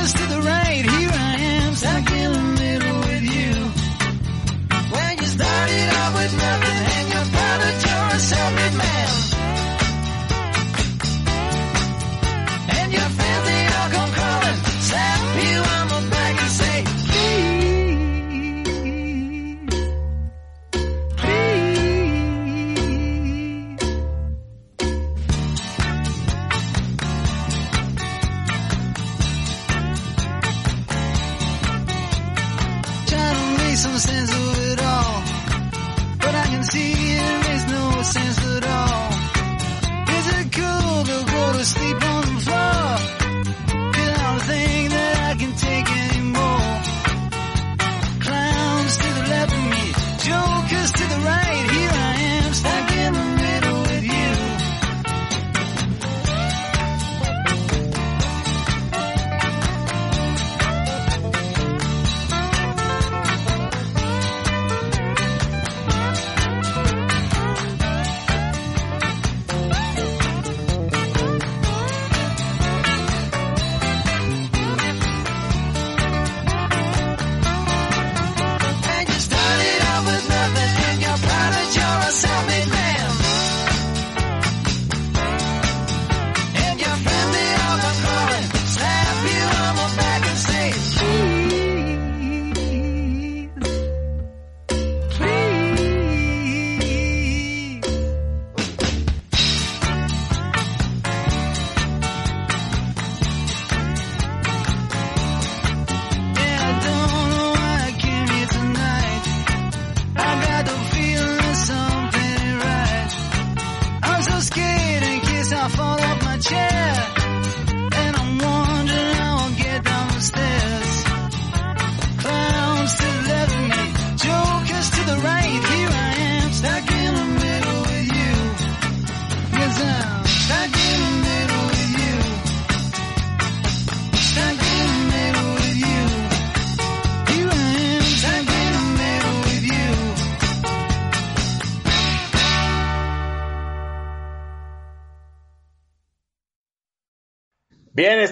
[0.00, 0.84] jokers to the right.
[0.84, 3.52] Here I am, stuck in the middle with you.
[4.94, 8.99] When you started out with nothing and you found that you're a self-made man.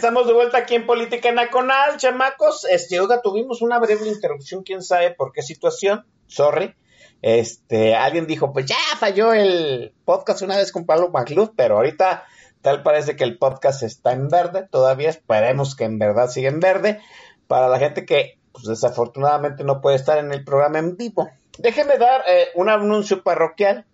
[0.08, 2.64] Estamos de vuelta aquí en Política Nacional, chamacos.
[2.64, 6.06] Este, oiga, tuvimos una breve interrupción, quién sabe por qué situación.
[6.26, 6.74] Sorry.
[7.20, 12.24] Este, alguien dijo, pues ya falló el podcast una vez con Pablo Macluz, pero ahorita
[12.62, 14.66] tal parece que el podcast está en verde.
[14.70, 17.02] Todavía esperemos que en verdad siga en verde.
[17.46, 21.28] Para la gente que pues, desafortunadamente no puede estar en el programa en vivo.
[21.58, 23.84] Déjeme dar eh, un anuncio parroquial.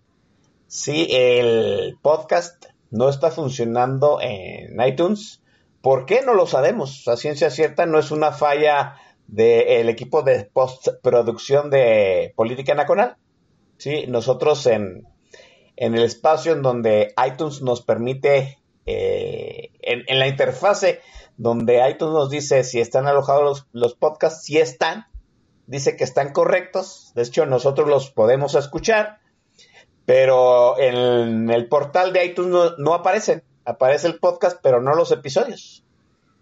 [0.67, 5.41] Sí, el podcast no está funcionando en iTunes.
[5.85, 6.23] ¿Por qué?
[6.23, 7.07] No lo sabemos.
[7.07, 8.95] A ciencia cierta no es una falla
[9.27, 13.17] del equipo de postproducción de Política Nacional.
[13.77, 15.07] Sí, nosotros en,
[15.75, 21.01] en el espacio en donde iTunes nos permite, eh, en, la interfase
[21.37, 25.05] donde iTunes nos dice si están alojados los, los podcasts, si están,
[25.67, 27.11] dice que están correctos.
[27.13, 29.19] De hecho, nosotros los podemos escuchar,
[30.07, 33.43] pero en el portal de iTunes no aparecen.
[33.65, 35.83] Aparece el podcast, pero no los episodios.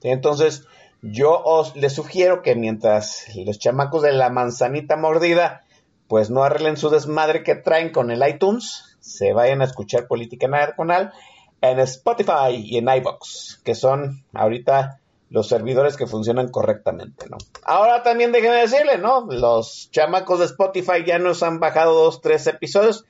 [0.02, 0.68] Entonces,
[1.02, 5.64] yo os les sugiero que mientras los chamacos de la manzanita mordida,
[6.08, 10.48] pues no arreglen su desmadre que traen con el iTunes, se vayan a escuchar Política
[10.48, 11.14] Nacional
[11.62, 17.38] en Spotify y en iBox, que son ahorita los servidores que funcionan correctamente, ¿no?
[17.66, 19.26] Ahora también déjenme decirle, ¿no?
[19.28, 23.06] Los chamacos de Spotify ya nos han bajado dos, tres episodios,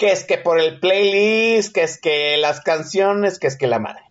[0.00, 3.78] que es que por el playlist, que es que las canciones, que es que la
[3.78, 4.02] madre.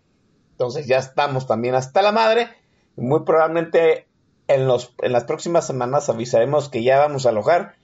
[0.52, 2.48] Entonces ya estamos también hasta la madre.
[2.94, 4.06] Muy probablemente
[4.46, 7.74] en, los, en las próximas semanas avisaremos que ya vamos a alojar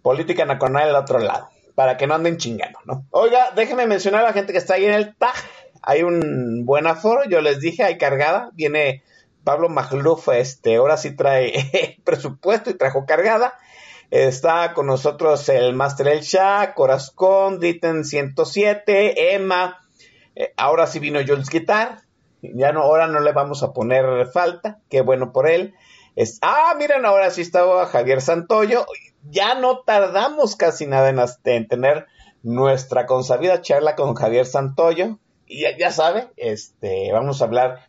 [0.00, 3.04] Política Nacional al otro lado, para que no anden chingando, ¿no?
[3.10, 5.34] Oiga, déjenme mencionar a la gente que está ahí en el TAG.
[5.82, 8.48] Hay un buen aforo, yo les dije, hay cargada.
[8.54, 9.02] Viene
[9.44, 13.54] Pablo Magluf, este, ahora sí trae presupuesto y trajo cargada.
[14.10, 19.80] Está con nosotros el Master El Shah, Corazón, Ditten 107, Emma.
[20.34, 22.02] Eh, ahora sí vino Jules Guitar.
[22.42, 24.78] Ya no, ahora no le vamos a poner falta.
[24.88, 25.74] Qué bueno por él.
[26.40, 28.86] Ah, miren, ahora sí estaba Javier Santoyo.
[29.28, 32.06] Ya no tardamos casi nada en, en tener
[32.42, 35.18] nuestra consabida charla con Javier Santoyo.
[35.46, 37.86] Y ya, ya sabe, este, vamos a hablar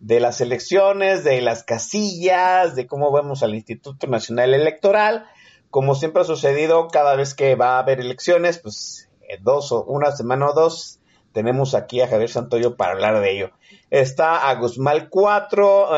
[0.00, 5.26] de las elecciones, de las casillas, de cómo vemos al Instituto Nacional Electoral.
[5.70, 9.84] Como siempre ha sucedido, cada vez que va a haber elecciones, pues eh, dos o
[9.84, 11.00] una semana o dos,
[11.32, 13.50] tenemos aquí a Javier Santoyo para hablar de ello.
[13.90, 15.88] Está a Guzmán 4,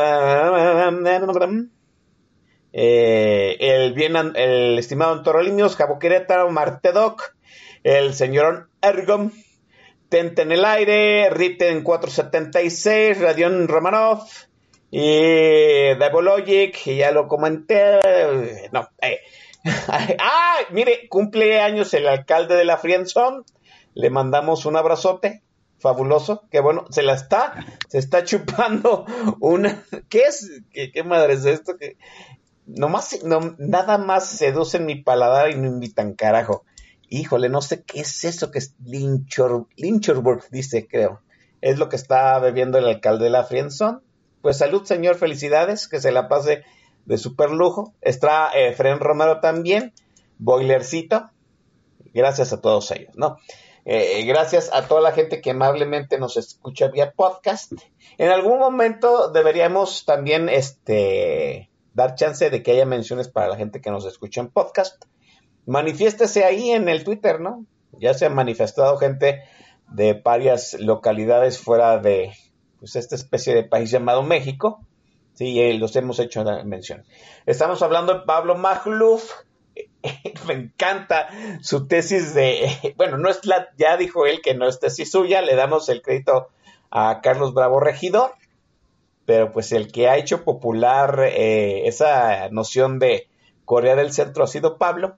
[2.73, 7.35] eh, el, bien, el estimado Antorolimios, Jabo Querétaro, Martedoc,
[7.83, 9.31] el señor Ergom,
[10.09, 14.27] Tente en el aire, Riten 476, Radión Romanov
[14.89, 17.99] y Devologic, ya lo comenté.
[18.73, 19.21] No, eh.
[20.19, 23.43] ah, mire, cumple años el alcalde de la Friendzone.
[23.93, 25.43] Le mandamos un abrazote
[25.77, 29.05] fabuloso, que bueno, se la está, se está chupando
[29.39, 30.61] una, ¿qué es?
[30.71, 31.75] ¿Qué, qué madre es esto?
[31.77, 31.97] que
[32.65, 36.63] nomás, no, nada más seducen mi paladar y no invitan carajo.
[37.09, 41.21] Híjole, no sé qué es eso que es Lynchorburg, dice, creo.
[41.59, 43.99] Es lo que está bebiendo el alcalde de la Friendzone.
[44.41, 46.63] Pues salud, señor, felicidades, que se la pase
[47.05, 47.93] de super lujo.
[48.01, 49.93] Está eh, Fren Romero también,
[50.37, 51.29] Boilercito.
[52.13, 53.37] Gracias a todos ellos, ¿no?
[53.85, 57.73] Eh, gracias a toda la gente que amablemente nos escucha vía podcast.
[58.17, 63.81] En algún momento deberíamos también este, dar chance de que haya menciones para la gente
[63.81, 65.05] que nos escucha en podcast.
[65.65, 67.65] Manifiéstese ahí en el Twitter, ¿no?
[67.99, 69.41] Ya se ha manifestado gente
[69.89, 72.33] de varias localidades fuera de
[72.79, 74.85] pues, esta especie de país llamado México.
[75.33, 77.05] Sí, los hemos hecho mención.
[77.45, 79.31] Estamos hablando de Pablo Magluf.
[80.47, 81.29] Me encanta
[81.61, 85.41] su tesis de, bueno, no es la, ya dijo él que no es tesis suya,
[85.41, 86.49] le damos el crédito
[86.89, 88.33] a Carlos Bravo Regidor,
[89.25, 93.29] pero pues el que ha hecho popular eh, esa noción de
[93.63, 95.17] Corea del Centro ha sido Pablo,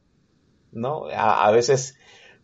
[0.72, 1.08] ¿no?
[1.08, 1.98] A, a, veces,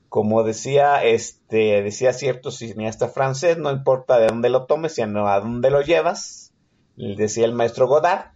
[0.07, 5.39] como decía, este, decía cierto cineasta francés, no importa de dónde lo tomes, sino a
[5.39, 6.48] dónde lo llevas,
[6.99, 8.31] decía el maestro Godard,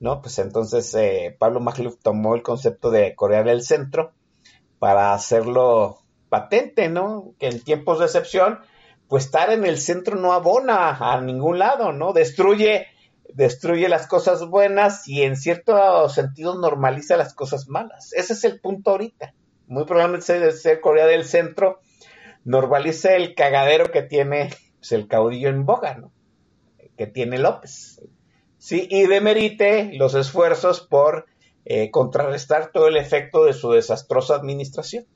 [0.00, 0.20] ¿no?
[0.20, 4.12] Pues entonces eh, Pablo Magluf tomó el concepto de Corea del Centro
[4.78, 7.34] para hacerlo patente, ¿no?
[7.38, 8.58] Que en tiempos de excepción,
[9.08, 12.12] pues estar en el centro no abona a ningún lado, ¿no?
[12.12, 12.88] Destruye,
[13.32, 18.12] destruye las cosas buenas y en cierto sentido normaliza las cosas malas.
[18.12, 19.32] Ese es el punto ahorita.
[19.68, 21.80] Muy probablemente ser, Corea del Centro
[22.44, 26.12] normaliza el cagadero que tiene pues, el caudillo en boga, ¿no?
[26.96, 28.00] Que tiene López.
[28.58, 31.26] Sí, y demerite los esfuerzos por
[31.64, 35.06] eh, contrarrestar todo el efecto de su desastrosa administración.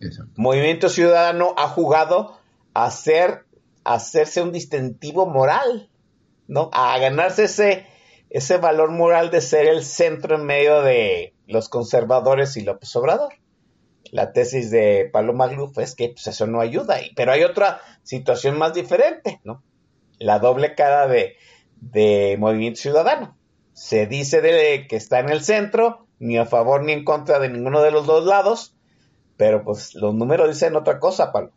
[0.00, 0.32] Exacto.
[0.36, 2.38] Movimiento Ciudadano ha jugado
[2.74, 3.44] a, hacer,
[3.84, 5.90] a hacerse un distintivo moral,
[6.48, 6.70] ¿no?
[6.72, 7.86] A ganarse ese,
[8.28, 13.34] ese valor moral de ser el centro en medio de los conservadores y López Obrador.
[14.10, 18.58] La tesis de Pablo Magluf es que pues, eso no ayuda, pero hay otra situación
[18.58, 19.62] más diferente, ¿no?
[20.20, 21.36] La doble cara de,
[21.80, 23.36] de Movimiento Ciudadano.
[23.72, 27.48] Se dice de que está en el centro, ni a favor ni en contra de
[27.48, 28.76] ninguno de los dos lados,
[29.36, 31.50] pero pues los números dicen otra cosa, Pablo.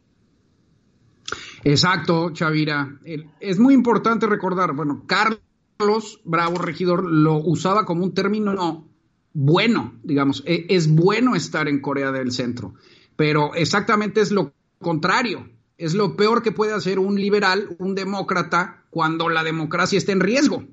[1.63, 2.99] Exacto, Chavira.
[3.39, 8.87] Es muy importante recordar, bueno, Carlos Bravo Regidor lo usaba como un término
[9.33, 12.75] bueno, digamos, es bueno estar en Corea del Centro,
[13.15, 15.49] pero exactamente es lo contrario.
[15.83, 20.21] Es lo peor que puede hacer un liberal, un demócrata, cuando la democracia está en
[20.21, 20.63] riesgo.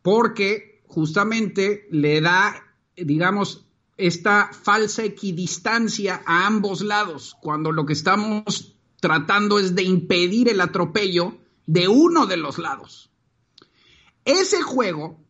[0.00, 2.64] Porque justamente le da,
[2.96, 3.66] digamos,
[3.98, 10.62] esta falsa equidistancia a ambos lados, cuando lo que estamos tratando es de impedir el
[10.62, 11.36] atropello
[11.66, 13.10] de uno de los lados.
[14.24, 15.22] Ese juego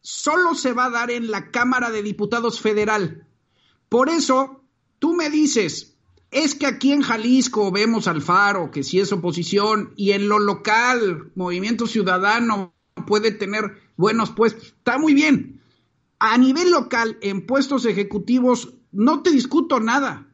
[0.00, 3.26] solo se va a dar en la Cámara de Diputados Federal.
[3.88, 4.62] Por eso,
[5.00, 5.93] tú me dices,
[6.34, 10.40] es que aquí en Jalisco vemos al Faro, que si es oposición, y en lo
[10.40, 12.74] local, Movimiento Ciudadano
[13.06, 15.62] puede tener buenos puestos, está muy bien.
[16.18, 20.26] A nivel local, en puestos ejecutivos, no te discuto nada.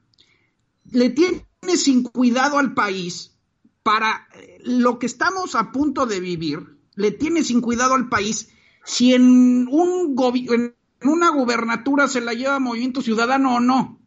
[0.91, 1.45] Le tienes
[1.77, 3.37] sin cuidado al país
[3.83, 4.27] para
[4.65, 8.49] lo que estamos a punto de vivir, le tiene sin cuidado al país
[8.87, 10.17] si en, un
[10.49, 14.00] en una gubernatura se la lleva Movimiento Ciudadano o no.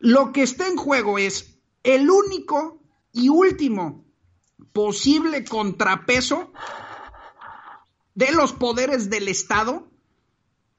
[0.00, 2.82] Lo que está en juego es el único
[3.12, 4.04] y último
[4.72, 6.52] posible contrapeso
[8.14, 9.88] de los poderes del Estado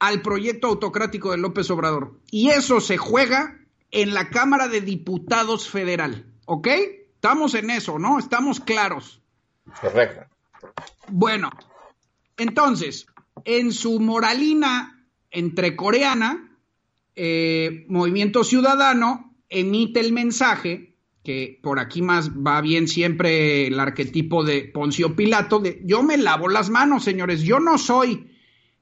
[0.00, 2.18] al proyecto autocrático de López Obrador.
[2.30, 3.60] Y eso se juega
[3.92, 6.26] en la Cámara de Diputados Federal.
[6.46, 6.66] ¿Ok?
[7.14, 8.18] Estamos en eso, ¿no?
[8.18, 9.22] Estamos claros.
[9.80, 10.26] Correcto.
[11.08, 11.50] Bueno,
[12.36, 13.06] entonces,
[13.44, 16.51] en su moralina entre coreana,
[17.16, 24.44] eh, Movimiento Ciudadano emite el mensaje, que por aquí más va bien siempre el arquetipo
[24.44, 28.30] de Poncio Pilato, de yo me lavo las manos, señores, yo no soy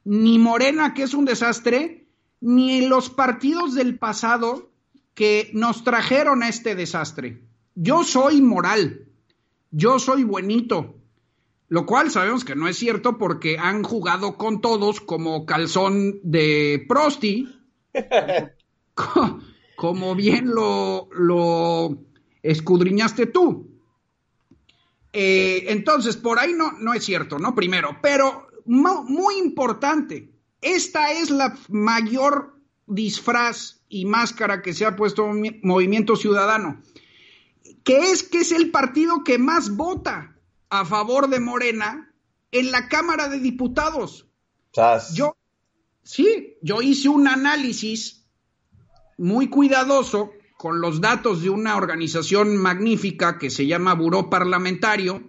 [0.05, 2.07] ni Morena, que es un desastre,
[2.41, 4.71] ni los partidos del pasado
[5.15, 7.43] que nos trajeron a este desastre.
[7.75, 9.09] Yo soy moral,
[9.71, 10.97] yo soy buenito,
[11.69, 16.85] lo cual sabemos que no es cierto porque han jugado con todos como calzón de
[16.89, 17.60] Prosti,
[19.77, 21.99] como bien lo, lo
[22.43, 23.71] escudriñaste tú.
[25.13, 27.55] Eh, entonces, por ahí no, no es cierto, ¿no?
[27.55, 30.31] Primero, pero muy importante,
[30.61, 35.29] esta es la mayor disfraz y máscara que se ha puesto
[35.63, 36.81] Movimiento Ciudadano,
[37.83, 40.37] que es que es el partido que más vota
[40.69, 42.13] a favor de Morena
[42.53, 44.29] en la Cámara de Diputados.
[45.15, 45.37] Yo,
[46.03, 48.27] sí, yo hice un análisis
[49.19, 55.23] muy cuidadoso con los datos de una organización magnífica que se llama Buró Parlamentario,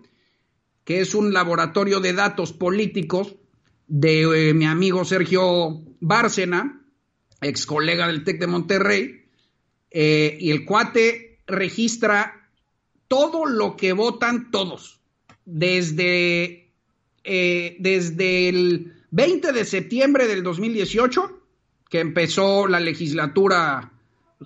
[0.83, 3.35] que es un laboratorio de datos políticos
[3.87, 6.81] de eh, mi amigo Sergio Bárcena,
[7.41, 9.25] ex colega del TEC de Monterrey,
[9.89, 12.49] eh, y el cuate registra
[13.07, 15.01] todo lo que votan todos,
[15.45, 16.73] desde,
[17.23, 21.41] eh, desde el 20 de septiembre del 2018,
[21.89, 23.91] que empezó la legislatura,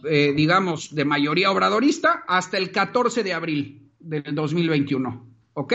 [0.04, 5.28] eh, digamos, de mayoría obradorista, hasta el 14 de abril del 2021.
[5.54, 5.74] ¿Ok?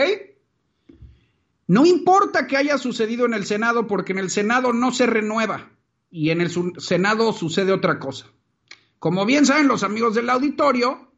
[1.67, 5.71] No importa que haya sucedido en el Senado, porque en el Senado no se renueva
[6.09, 8.27] y en el Senado sucede otra cosa.
[8.99, 11.09] Como bien saben los amigos del auditorio,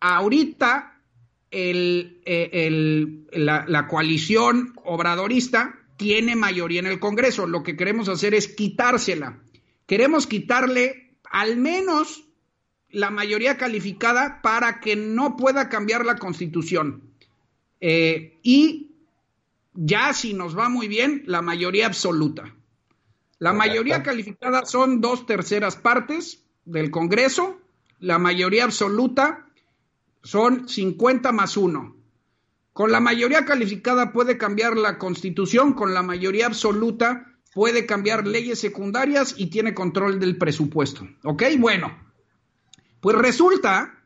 [0.00, 1.00] ahorita
[1.52, 2.18] eh,
[3.32, 7.46] la coalición obradorista tiene mayoría en el Congreso.
[7.46, 9.38] Lo que queremos hacer es quitársela.
[9.86, 12.24] Queremos quitarle al menos
[12.90, 17.04] la mayoría calificada para que no pueda cambiar la constitución.
[17.80, 18.90] Eh, y
[19.74, 22.52] ya si nos va muy bien, la mayoría absoluta.
[23.38, 27.60] La mayoría calificada son dos terceras partes del Congreso,
[28.00, 29.46] la mayoría absoluta
[30.22, 32.01] son 50 más 1.
[32.72, 38.58] Con la mayoría calificada puede cambiar la constitución, con la mayoría absoluta puede cambiar leyes
[38.60, 41.06] secundarias y tiene control del presupuesto.
[41.22, 41.42] ¿Ok?
[41.58, 41.94] Bueno,
[43.00, 44.02] pues resulta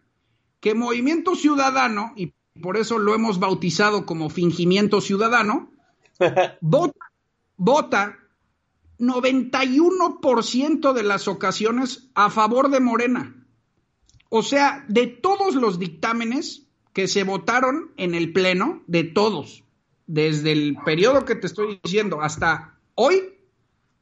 [0.60, 5.70] que Movimiento Ciudadano, y por eso lo hemos bautizado como fingimiento ciudadano,
[6.60, 6.98] vota,
[7.56, 8.18] vota
[8.98, 13.46] 91% de las ocasiones a favor de Morena.
[14.28, 16.65] O sea, de todos los dictámenes
[16.96, 19.64] que se votaron en el Pleno, de todos,
[20.06, 23.34] desde el periodo que te estoy diciendo hasta hoy,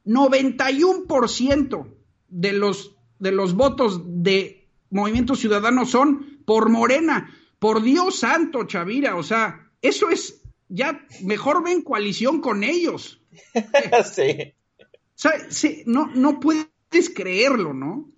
[0.05, 1.93] 91%
[2.29, 7.35] de los, de los votos de Movimiento Ciudadano son por Morena.
[7.59, 13.21] Por Dios santo, Chavira, o sea, eso es, ya mejor ven coalición con ellos.
[14.13, 14.53] sí.
[14.79, 14.85] O
[15.15, 18.09] sea, sí, no, no puedes creerlo, ¿no?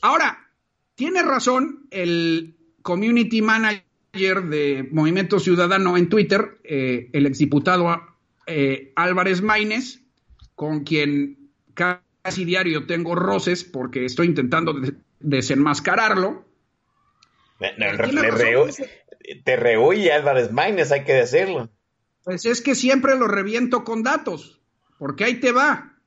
[0.00, 0.48] Ahora,
[0.94, 3.85] tiene razón el community manager
[4.16, 8.00] de Movimiento Ciudadano en Twitter, eh, el exdiputado
[8.46, 10.00] eh, Álvarez Maínez,
[10.54, 16.44] con quien casi diario tengo roces porque estoy intentando de- desenmascararlo.
[17.60, 18.30] No, no, le
[19.44, 21.70] te rehuye Álvarez Maínez, hay que decirlo.
[22.24, 24.60] Pues es que siempre lo reviento con datos,
[24.98, 25.98] porque ahí te va.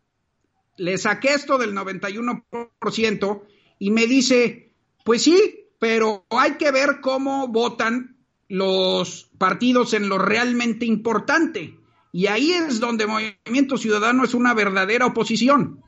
[0.78, 3.42] Le saqué esto del 91%
[3.80, 4.72] y me dice,
[5.04, 8.18] pues sí, pero hay que ver cómo votan
[8.48, 11.78] los partidos en lo realmente importante.
[12.12, 15.84] Y ahí es donde Movimiento Ciudadano es una verdadera oposición.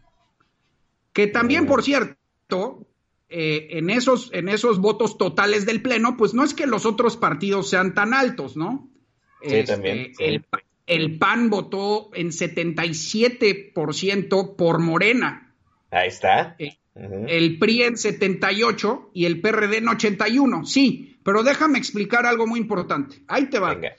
[1.13, 2.87] Que también, por cierto,
[3.29, 7.17] eh, en, esos, en esos votos totales del Pleno, pues no es que los otros
[7.17, 8.89] partidos sean tan altos, ¿no?
[9.43, 10.23] Sí, también, sí.
[10.23, 10.45] El,
[10.85, 15.51] el PAN votó en 77% por Morena,
[15.91, 16.55] Ahí está.
[16.57, 20.65] Eh, El PRI en 78 y el PRD en 81.
[20.65, 23.23] Sí, pero déjame explicar algo muy importante.
[23.27, 23.73] Ahí te va.
[23.73, 23.93] Venga.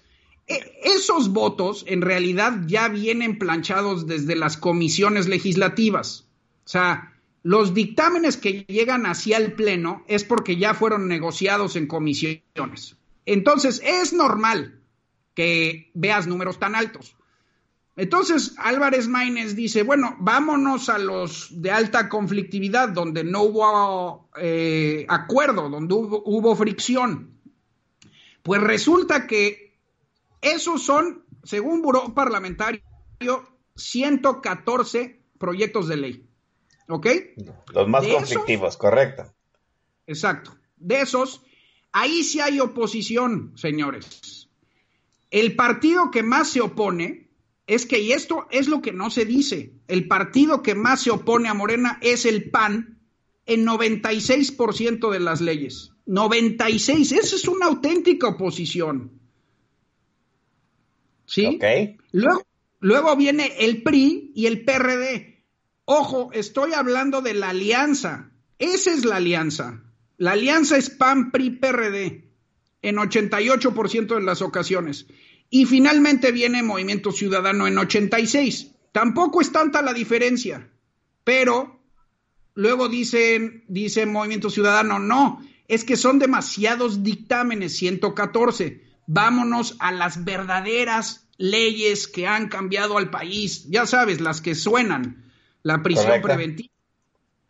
[0.46, 6.26] E- esos votos en realidad ya vienen planchados desde las comisiones legislativas.
[6.64, 11.86] O sea, los dictámenes que llegan hacia el Pleno es porque ya fueron negociados en
[11.86, 12.96] comisiones.
[13.24, 14.80] Entonces, es normal
[15.34, 17.16] que veas números tan altos.
[17.94, 25.04] Entonces, Álvarez Maínez dice, bueno, vámonos a los de alta conflictividad, donde no hubo eh,
[25.08, 27.38] acuerdo, donde hubo, hubo fricción.
[28.42, 29.78] Pues resulta que
[30.40, 32.82] esos son, según Buró Parlamentario,
[33.76, 36.26] 114 proyectos de ley.
[36.88, 37.06] ¿Ok?
[37.74, 38.20] Los más ¿De esos?
[38.20, 39.32] conflictivos, correcto.
[40.06, 40.56] Exacto.
[40.76, 41.42] De esos,
[41.92, 44.48] ahí sí hay oposición, señores.
[45.30, 47.21] El partido que más se opone
[47.74, 51.10] es que, y esto es lo que no se dice, el partido que más se
[51.10, 52.98] opone a Morena es el PAN
[53.46, 55.92] en 96% de las leyes.
[56.06, 59.12] 96, esa es una auténtica oposición.
[61.26, 61.58] ¿Sí?
[62.10, 62.42] Luego,
[62.80, 65.44] luego viene el PRI y el PRD.
[65.84, 68.32] Ojo, estoy hablando de la alianza.
[68.58, 69.82] Esa es la alianza.
[70.18, 72.32] La alianza es PAN, PRI, PRD
[72.82, 75.06] en 88% de las ocasiones.
[75.54, 78.70] Y finalmente viene Movimiento Ciudadano en 86.
[78.90, 80.66] Tampoco es tanta la diferencia,
[81.24, 81.78] pero
[82.54, 88.82] luego dicen, dice Movimiento Ciudadano, no, es que son demasiados dictámenes, 114.
[89.06, 95.30] Vámonos a las verdaderas leyes que han cambiado al país, ya sabes, las que suenan,
[95.62, 96.28] la prisión Correcto.
[96.28, 96.74] preventiva,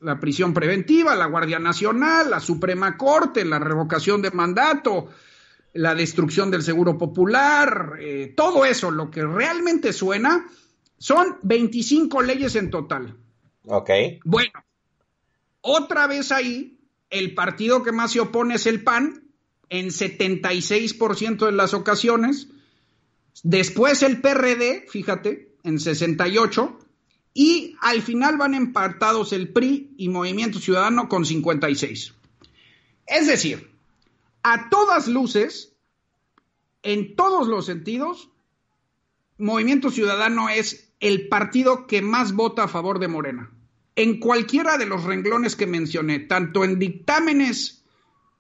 [0.01, 5.09] la prisión preventiva, la Guardia Nacional, la Suprema Corte, la revocación de mandato,
[5.75, 10.47] la destrucción del Seguro Popular, eh, todo eso, lo que realmente suena,
[10.99, 13.17] son 25 leyes en total.
[13.67, 13.91] Ok.
[14.25, 14.53] Bueno,
[15.61, 16.79] otra vez ahí,
[17.11, 19.23] el partido que más se opone es el PAN,
[19.73, 22.49] en 76% de las ocasiones.
[23.43, 26.79] Después el PRD, fíjate, en 68%.
[27.35, 32.13] Y al final van empatados el PRI y Movimiento Ciudadano con 56.
[33.07, 33.72] Es decir,
[34.43, 35.75] a todas luces,
[36.83, 38.31] en todos los sentidos,
[39.39, 43.51] Movimiento Ciudadano es el partido que más vota a favor de Morena.
[43.97, 47.85] En cualquiera de los renglones que mencioné, tanto en dictámenes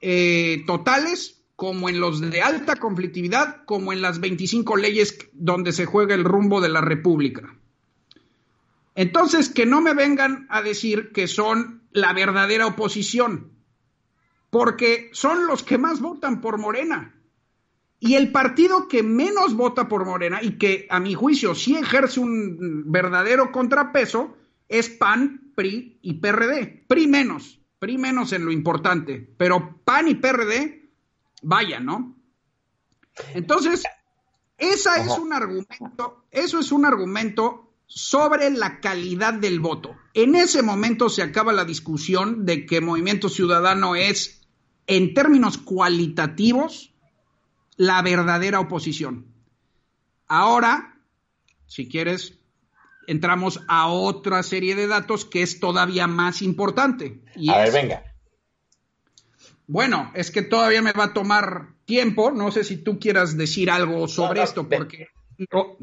[0.00, 5.86] eh, totales como en los de alta conflictividad, como en las 25 leyes donde se
[5.86, 7.56] juega el rumbo de la República.
[8.94, 13.52] Entonces, que no me vengan a decir que son la verdadera oposición,
[14.52, 17.18] porque son los que más votan por Morena.
[17.98, 22.20] Y el partido que menos vota por Morena y que a mi juicio sí ejerce
[22.20, 24.36] un verdadero contrapeso
[24.68, 26.84] es PAN, PRI y PRD.
[26.86, 30.90] PRI menos, PRI menos en lo importante, pero PAN y PRD,
[31.40, 32.14] vaya, ¿no?
[33.32, 33.84] Entonces,
[34.58, 39.96] esa es un argumento, eso es un argumento sobre la calidad del voto.
[40.12, 44.41] En ese momento se acaba la discusión de que Movimiento Ciudadano es,
[44.86, 46.92] en términos cualitativos,
[47.76, 49.26] la verdadera oposición.
[50.28, 50.98] Ahora,
[51.66, 52.38] si quieres,
[53.06, 57.20] entramos a otra serie de datos que es todavía más importante.
[57.36, 58.04] Y A es- ver, venga.
[59.66, 62.30] Bueno, es que todavía me va a tomar tiempo.
[62.30, 65.08] No sé si tú quieras decir algo sobre no, esto, porque.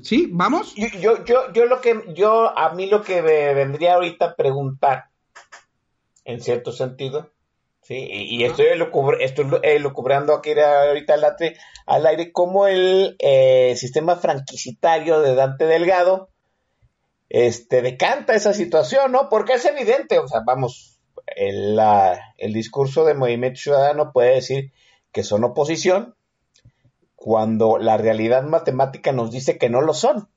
[0.04, 0.30] ¿Sí?
[0.32, 0.76] ¿Vamos?
[0.76, 4.36] Yo, yo, yo, yo lo que, yo, a mí lo que me vendría ahorita a
[4.36, 5.10] preguntar,
[6.24, 7.32] en cierto sentido,
[7.90, 13.16] sí, y, y estoy, elucubr- estoy elucubrando aquí ahorita al, atre- al aire, como el
[13.18, 16.30] eh, sistema franquicitario de Dante Delgado,
[17.30, 19.28] este, decanta esa situación, ¿no?
[19.30, 21.00] Porque es evidente, o sea, vamos,
[21.36, 24.72] el, la- el discurso de Movimiento Ciudadano puede decir
[25.12, 26.16] que son oposición,
[27.16, 30.30] cuando la realidad matemática nos dice que no lo son.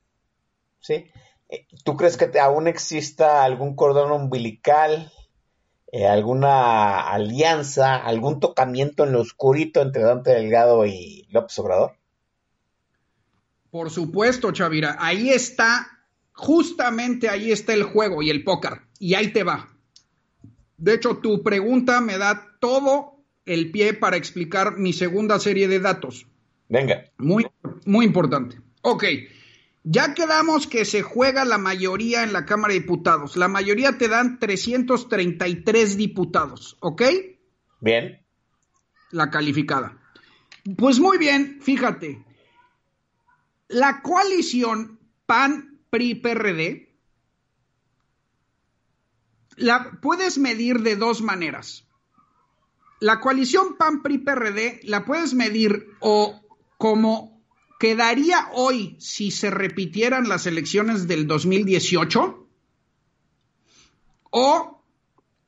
[0.81, 1.05] ¿sí?
[1.49, 5.11] Eh, ¿Tú crees que aún exista algún cordón umbilical,
[5.95, 11.91] eh, alguna alianza, algún tocamiento en lo oscurito entre Dante Delgado y López Obrador?
[13.69, 14.97] Por supuesto, Chavira.
[14.99, 15.85] Ahí está,
[16.31, 18.81] justamente ahí está el juego y el póker.
[18.97, 19.69] Y ahí te va.
[20.77, 25.79] De hecho, tu pregunta me da todo el pie para explicar mi segunda serie de
[25.79, 26.25] datos.
[26.69, 27.45] Venga, Muy,
[27.85, 28.57] muy importante.
[28.81, 29.03] Ok,
[29.83, 33.35] ya quedamos que se juega la mayoría en la Cámara de Diputados.
[33.35, 37.01] La mayoría te dan 333 diputados, ¿ok?
[37.81, 38.25] bien,
[39.11, 39.99] La calificada.
[40.77, 42.23] Pues muy bien, fíjate.
[43.67, 46.95] La coalición PAN-PRI-PRD
[49.57, 51.85] la puedes medir de dos maneras.
[53.01, 56.41] La coalición PAN-PRI-PRD la puedes medir o
[56.77, 57.32] como
[57.79, 62.47] quedaría hoy si se repitieran las elecciones del 2018
[64.29, 64.83] o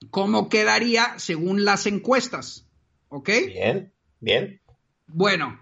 [0.10, 2.68] como quedaría según las encuestas.
[3.10, 3.30] ¿Ok?
[3.48, 4.62] bien, bien.
[5.08, 5.60] Bueno,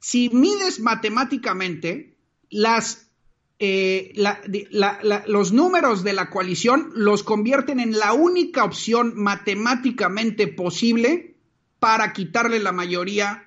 [0.00, 2.16] si mides matemáticamente
[2.50, 3.10] las,
[3.58, 8.64] eh, la- di- la- la- los números de la coalición, los convierten en la única
[8.64, 11.36] opción matemáticamente posible
[11.78, 13.44] para quitarle la mayoría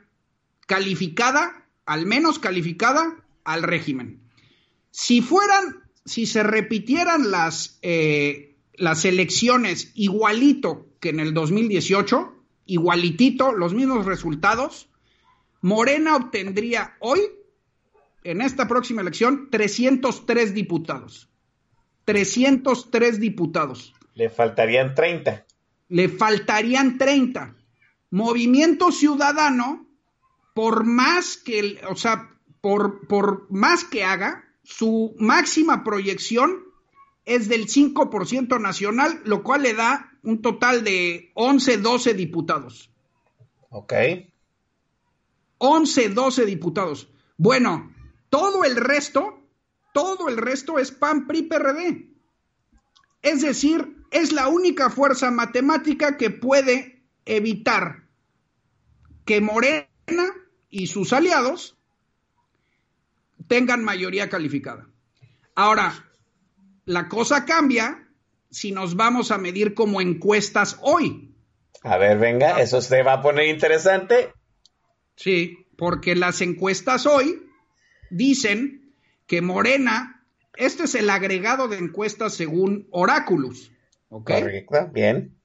[0.66, 1.59] calificada,
[1.90, 4.22] al menos calificada, al régimen.
[4.92, 12.32] Si fueran, si se repitieran las, eh, las elecciones igualito que en el 2018,
[12.68, 14.88] igualitito, los mismos resultados,
[15.62, 17.22] Morena obtendría hoy,
[18.24, 21.28] en esta próxima elección, 303 diputados.
[22.06, 23.96] 303 diputados.
[24.14, 25.44] Le faltarían 30.
[25.88, 27.56] Le faltarían 30.
[28.12, 29.89] Movimiento Ciudadano,
[30.60, 36.66] por más que, o sea, por, por más que haga, su máxima proyección
[37.24, 42.91] es del 5% nacional, lo cual le da un total de 11, 12 diputados.
[43.70, 43.93] Ok.
[45.60, 47.10] 11, 12 diputados.
[47.38, 47.95] Bueno,
[48.30, 49.39] todo el resto,
[49.93, 52.10] todo el resto es PAN, PRI, PRD.
[53.22, 58.10] Es decir, es la única fuerza matemática que puede evitar
[59.24, 59.88] que Morena
[60.70, 61.78] y sus aliados
[63.48, 64.88] tengan mayoría calificada.
[65.56, 66.10] Ahora,
[66.86, 68.08] la cosa cambia
[68.50, 71.36] si nos vamos a medir como encuestas hoy.
[71.84, 74.34] A ver, venga, eso se va a poner interesante.
[75.16, 77.46] Sí, porque las encuestas hoy
[78.10, 78.94] dicen
[79.28, 83.72] que Morena, este es el agregado de encuestas según Oráculos.
[84.10, 84.32] ¿Ok?
[84.32, 85.36] Correcto, bien.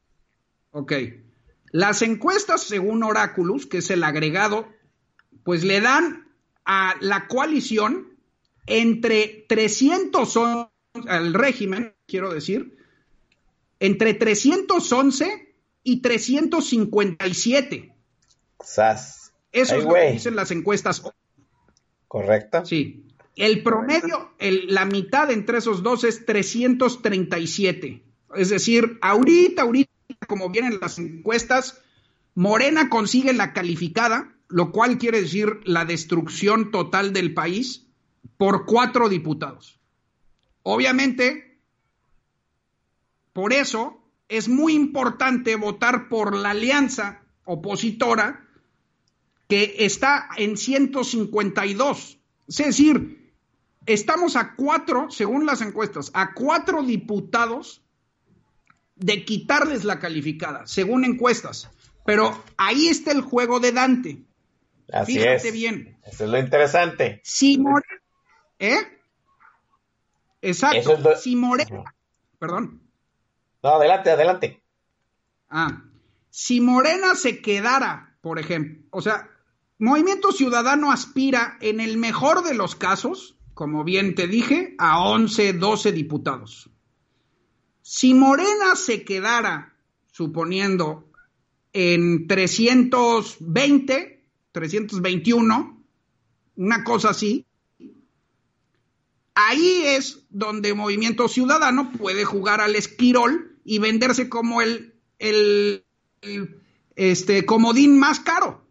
[0.70, 0.92] Ok.
[1.70, 4.68] Las encuestas según Oráculos, que es el agregado,
[5.42, 6.28] pues le dan
[6.64, 8.16] a la coalición
[8.66, 10.38] entre 300
[11.06, 12.76] al régimen, quiero decir,
[13.80, 17.92] entre 311 y 357.
[18.60, 19.32] Sas.
[19.52, 21.02] Eso Ay, es lo que dicen las encuestas.
[22.08, 22.64] Correcto.
[22.64, 23.04] Sí.
[23.36, 28.02] El promedio, el- la mitad entre esos dos es 337.
[28.36, 29.90] Es decir, ahorita, ahorita,
[30.28, 31.80] como vienen las encuestas,
[32.34, 37.88] Morena consigue la calificada, lo cual quiere decir la destrucción total del país
[38.36, 39.80] por cuatro diputados.
[40.62, 41.58] Obviamente,
[43.32, 48.48] por eso es muy importante votar por la alianza opositora
[49.48, 52.18] que está en 152.
[52.46, 53.34] Es decir,
[53.86, 57.82] estamos a cuatro, según las encuestas, a cuatro diputados
[58.94, 61.68] de quitarles la calificada, según encuestas.
[62.06, 64.24] Pero ahí está el juego de Dante.
[64.92, 65.52] Así Fíjate es.
[65.52, 65.98] bien.
[66.04, 67.20] Eso es lo interesante.
[67.24, 68.02] Si Morena,
[68.58, 68.78] ¿eh?
[70.42, 70.76] Exacto.
[70.78, 71.84] Eso es lo- Si Morena,
[72.38, 72.82] perdón.
[73.62, 74.62] No, adelante, adelante.
[75.48, 75.84] Ah,
[76.30, 79.30] si Morena se quedara, por ejemplo, o sea,
[79.78, 85.52] Movimiento Ciudadano aspira en el mejor de los casos, como bien te dije, a 11,
[85.54, 86.70] 12 diputados.
[87.82, 89.74] Si Morena se quedara,
[90.12, 91.10] suponiendo,
[91.72, 94.13] en 320,
[94.54, 95.84] 321,
[96.54, 97.44] una cosa así,
[99.34, 105.84] ahí es donde Movimiento Ciudadano puede jugar al esquirol y venderse como el, el,
[106.22, 106.60] el,
[106.94, 108.64] este, comodín más caro.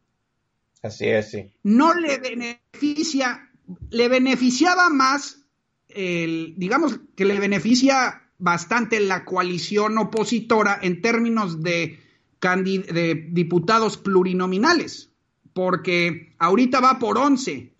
[0.81, 1.51] Así es, sí.
[1.63, 3.49] No le beneficia,
[3.89, 5.43] le beneficiaba más,
[5.89, 11.99] el, digamos que le beneficia bastante la coalición opositora en términos de,
[12.39, 15.12] de diputados plurinominales,
[15.53, 17.73] porque ahorita va por 11.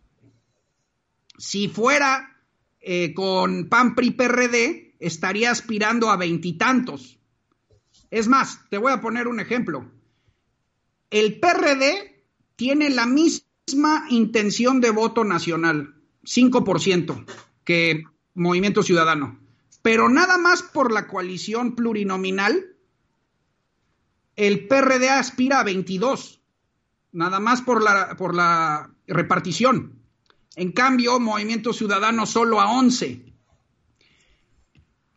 [1.37, 2.37] Si fuera
[2.79, 7.19] eh, con PAN PRI PRD, estaría aspirando a veintitantos.
[8.11, 9.91] Es más, te voy a poner un ejemplo.
[11.09, 12.23] El PRD
[12.55, 17.25] tiene la misma intención de voto nacional, 5%,
[17.63, 18.03] que
[18.35, 19.39] Movimiento Ciudadano.
[19.81, 22.75] Pero nada más por la coalición plurinominal,
[24.35, 26.42] el PRD aspira a 22,
[27.13, 30.03] nada más por la, por la repartición.
[30.55, 33.33] En cambio, Movimiento Ciudadano solo a 11.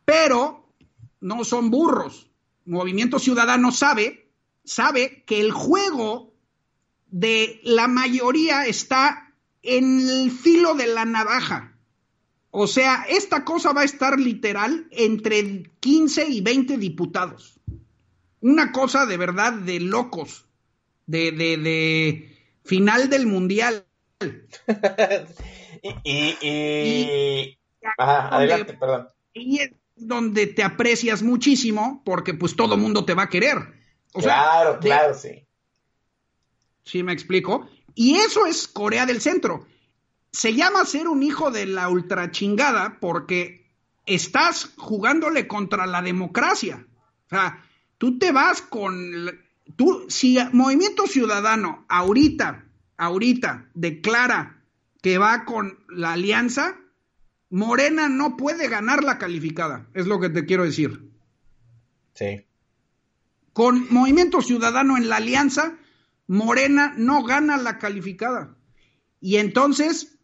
[0.04, 0.72] Pero
[1.20, 2.30] no son burros.
[2.64, 4.30] Movimiento Ciudadano sabe,
[4.64, 6.32] sabe que el juego
[7.06, 11.76] de la mayoría está en el filo de la navaja.
[12.50, 17.60] O sea, esta cosa va a estar literal entre 15 y 20 diputados.
[18.40, 20.45] Una cosa de verdad de locos,
[21.06, 23.86] de, de, de final del mundial.
[25.82, 27.58] y, y, y-
[27.98, 29.08] Ajá, adelante, perdón.
[29.32, 33.58] Y es donde te aprecias muchísimo porque pues todo mundo te va a querer.
[34.12, 35.46] O sea, claro, de- claro, sí.
[36.84, 37.68] ¿Sí me explico?
[37.94, 39.66] Y eso es Corea del Centro.
[40.32, 43.70] Se llama ser un hijo de la ultrachingada porque
[44.04, 46.86] estás jugándole contra la democracia.
[47.26, 47.64] O sea,
[47.98, 49.45] tú te vas con...
[49.74, 54.62] Tú, si Movimiento Ciudadano ahorita, ahorita declara
[55.02, 56.76] que va con la alianza,
[57.50, 61.10] Morena no puede ganar la calificada, es lo que te quiero decir
[62.14, 62.44] Sí.
[63.52, 65.76] con Movimiento Ciudadano en la alianza,
[66.26, 68.56] Morena no gana la calificada.
[69.20, 70.18] Y entonces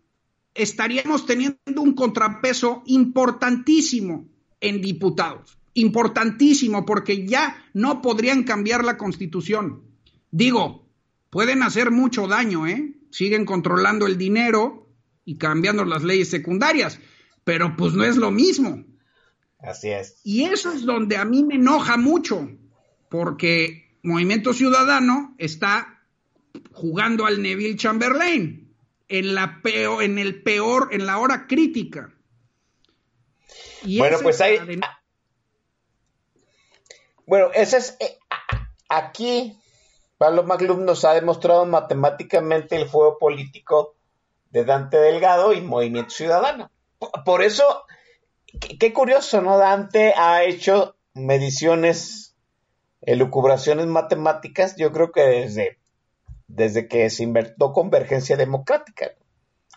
[0.54, 4.28] estaríamos teniendo un contrapeso importantísimo
[4.60, 5.58] en diputados.
[5.74, 9.82] Importantísimo, porque ya no podrían cambiar la constitución.
[10.30, 10.88] Digo,
[11.30, 12.94] pueden hacer mucho daño, ¿eh?
[13.10, 14.88] Siguen controlando el dinero
[15.24, 16.98] y cambiando las leyes secundarias,
[17.44, 18.84] pero pues no es lo mismo.
[19.60, 20.20] Así es.
[20.24, 22.50] Y eso es donde a mí me enoja mucho,
[23.08, 26.02] porque Movimiento Ciudadano está
[26.72, 28.74] jugando al Neville Chamberlain
[29.08, 32.12] en la peor, en el peor, en la hora crítica.
[33.84, 34.80] Y Bueno, pues es ahí-
[37.32, 37.96] Bueno, ese es.
[37.98, 38.18] eh,
[38.90, 39.58] aquí,
[40.18, 43.94] Pablo McLuhan nos ha demostrado matemáticamente el juego político
[44.50, 46.70] de Dante Delgado y Movimiento Ciudadano.
[47.24, 47.86] Por, eso,
[48.78, 49.56] qué, curioso, ¿no?
[49.56, 52.34] Dante ha hecho mediciones,
[53.00, 55.78] elucubraciones matemáticas, yo creo que desde,
[56.48, 59.12] desde que se invertó Convergencia Democrática.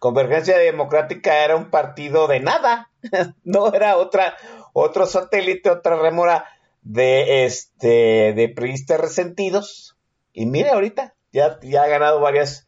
[0.01, 2.91] Convergencia Democrática era un partido de nada,
[3.45, 4.35] no era otra,
[4.73, 6.49] otro satélite, otra rémora
[6.85, 9.97] de este de priistas resentidos.
[10.31, 12.67] Y mire ahorita, ya, ya ha ganado varias,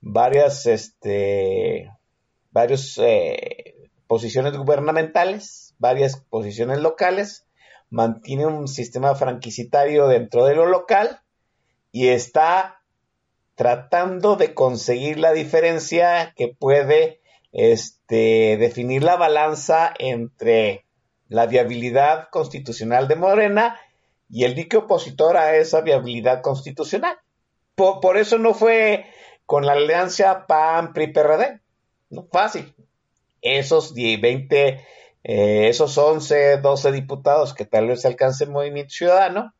[0.00, 1.90] varias, este,
[2.50, 7.46] varios eh, posiciones gubernamentales, varias posiciones locales,
[7.90, 11.20] mantiene un sistema franquicitario dentro de lo local
[11.92, 12.82] y está
[13.54, 17.20] tratando de conseguir la diferencia que puede
[17.52, 20.86] este, definir la balanza entre
[21.28, 23.80] la viabilidad constitucional de Morena
[24.30, 27.16] y el dique opositor a esa viabilidad constitucional.
[27.74, 29.06] Por, por eso no fue
[29.46, 31.60] con la alianza PAN, PRI, PRD.
[32.10, 32.74] No, fácil.
[33.40, 34.84] Esos 10, 20,
[35.24, 39.54] eh, esos 11, 12 diputados que tal vez alcance el Movimiento Ciudadano,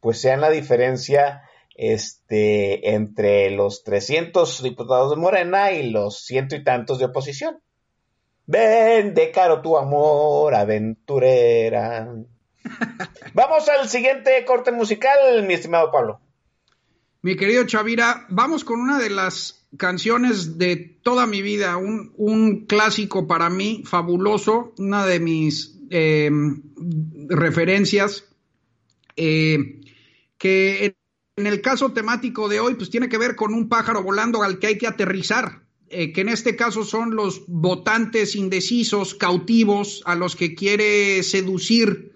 [0.00, 1.42] pues sean la diferencia
[1.74, 7.62] este, entre los 300 diputados de Morena y los ciento y tantos de oposición.
[8.50, 12.12] Vende caro tu amor, aventurera.
[13.32, 16.20] Vamos al siguiente corte musical, mi estimado Pablo.
[17.22, 22.64] Mi querido Chavira, vamos con una de las canciones de toda mi vida, un, un
[22.64, 26.30] clásico para mí, fabuloso, una de mis eh,
[27.28, 28.24] referencias,
[29.16, 29.82] eh,
[30.38, 30.96] que
[31.36, 34.58] en el caso temático de hoy, pues tiene que ver con un pájaro volando al
[34.58, 35.60] que hay que aterrizar,
[35.90, 42.10] eh, que en este caso son los votantes indecisos, cautivos, a los que quiere seducir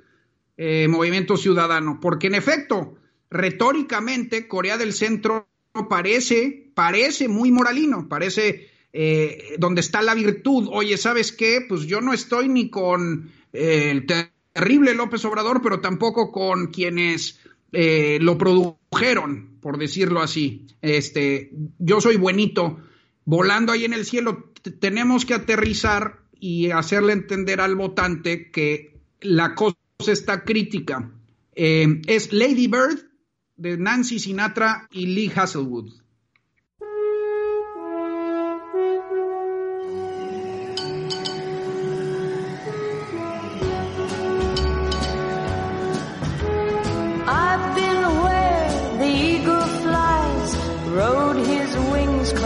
[0.57, 2.95] eh, Movimiento Ciudadano, porque en efecto,
[3.29, 5.49] retóricamente, Corea del Centro
[5.89, 10.69] parece, parece muy moralino, parece eh, donde está la virtud.
[10.71, 11.61] Oye, ¿sabes qué?
[11.69, 17.41] Pues yo no estoy ni con eh, el terrible López Obrador, pero tampoco con quienes
[17.77, 20.69] lo produjeron, por decirlo así.
[20.81, 21.51] Este,
[21.81, 22.79] yo soy buenito,
[23.25, 24.53] volando ahí en el cielo.
[24.81, 31.11] Tenemos que aterrizar y hacerle entender al votante que la cosa está crítica.
[31.55, 33.11] Eh, es Lady Bird
[33.57, 36.04] de Nancy Sinatra y Lee Hasselwood.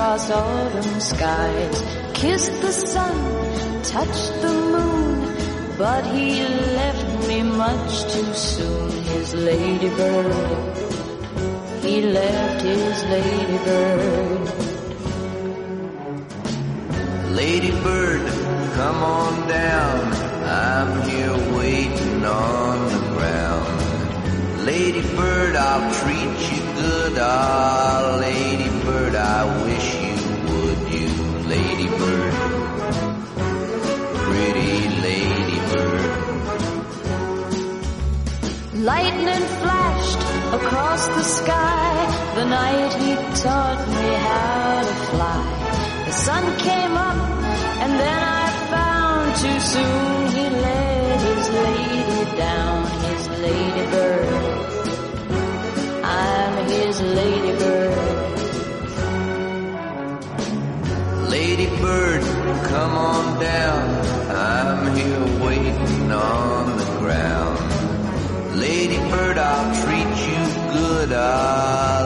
[0.08, 1.82] Across autumn skies,
[2.14, 6.42] kissed the sun, touched the moon, but he
[6.80, 8.90] left me much too soon.
[9.12, 10.32] His ladybird,
[11.84, 14.48] he left his ladybird.
[17.40, 18.26] Lady Bird,
[18.76, 20.12] come on down.
[20.64, 24.64] I'm here waiting on the ground.
[24.64, 27.18] Ladybird, I'll treat you good.
[27.18, 29.97] Ah, Lady Bird, I wish
[34.38, 34.74] pretty
[35.08, 36.06] Lady Bird.
[38.90, 40.22] Lightning flashed
[40.58, 41.90] across the sky
[42.38, 43.12] the night he
[43.44, 45.42] taught me how to fly.
[46.06, 47.20] The sun came up
[47.82, 52.76] and then I found too soon he let his lady down,
[53.06, 54.28] his ladybird.
[56.20, 58.18] I'm his ladybird.
[61.36, 62.22] Lady Bird,
[62.72, 63.77] come on down.
[66.08, 68.56] Waiting on the ground.
[68.58, 70.42] Lady Bird, I'll treat you
[70.72, 71.10] good.
[71.12, 71.97] Ah,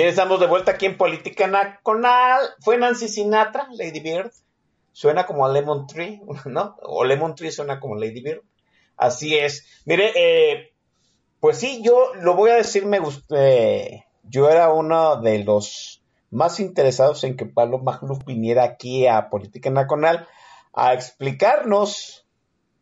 [0.00, 2.40] Bien, estamos de vuelta aquí en Política Nacional.
[2.60, 4.32] Fue Nancy Sinatra, Lady Bird.
[4.92, 6.76] Suena como a Lemon Tree, ¿no?
[6.84, 8.40] O Lemon Tree suena como Lady Bird.
[8.96, 9.66] Así es.
[9.84, 10.72] Mire, eh,
[11.38, 14.06] pues sí, yo lo voy a decir, me gusté.
[14.22, 19.68] yo era uno de los más interesados en que Pablo Magluf viniera aquí a Política
[19.68, 20.26] Nacional
[20.72, 22.26] a explicarnos,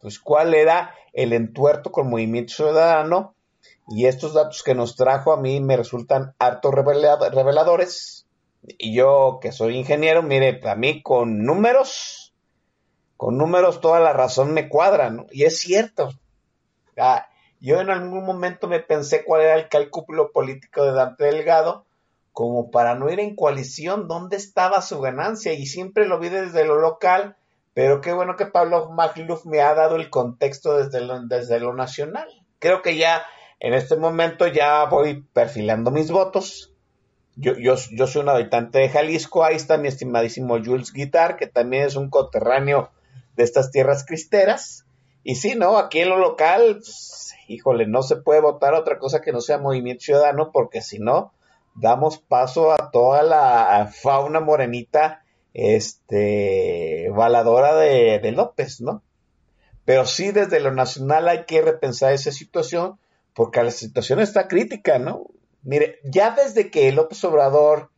[0.01, 3.35] pues, cuál era el entuerto con Movimiento Ciudadano
[3.89, 8.27] y estos datos que nos trajo a mí me resultan harto revela- reveladores.
[8.77, 12.35] Y yo, que soy ingeniero, mire, a mí con números,
[13.17, 15.27] con números toda la razón me cuadra, ¿no?
[15.31, 16.11] Y es cierto.
[16.99, 17.27] Ah,
[17.61, 21.87] yo en algún momento me pensé cuál era el cálculo político de Dante Delgado,
[22.33, 26.65] como para no ir en coalición, dónde estaba su ganancia, y siempre lo vi desde
[26.65, 27.37] lo local,
[27.75, 31.75] pero qué bueno que Pablo Magluf me ha dado el contexto desde lo, desde lo
[31.75, 32.29] nacional.
[32.59, 33.25] Creo que ya
[33.61, 36.73] en este momento ya voy perfilando mis votos.
[37.37, 41.47] Yo, yo, yo soy un habitante de Jalisco, ahí está mi estimadísimo Jules Guitar, que
[41.47, 42.91] también es un coterráneo
[43.37, 44.85] de estas tierras cristeras.
[45.23, 45.79] Y sí, ¿no?
[45.79, 49.59] Aquí en lo local, pues, híjole, no se puede votar otra cosa que no sea
[49.59, 51.33] Movimiento Ciudadano, porque si no,
[51.75, 55.23] damos paso a toda la fauna morenita,
[55.55, 59.03] este, baladora de, de López, ¿no?
[59.85, 62.99] Pero sí, desde lo nacional hay que repensar esa situación,
[63.39, 65.29] porque la situación está crítica, ¿no?
[65.63, 67.93] Mire, ya desde que López Obrador,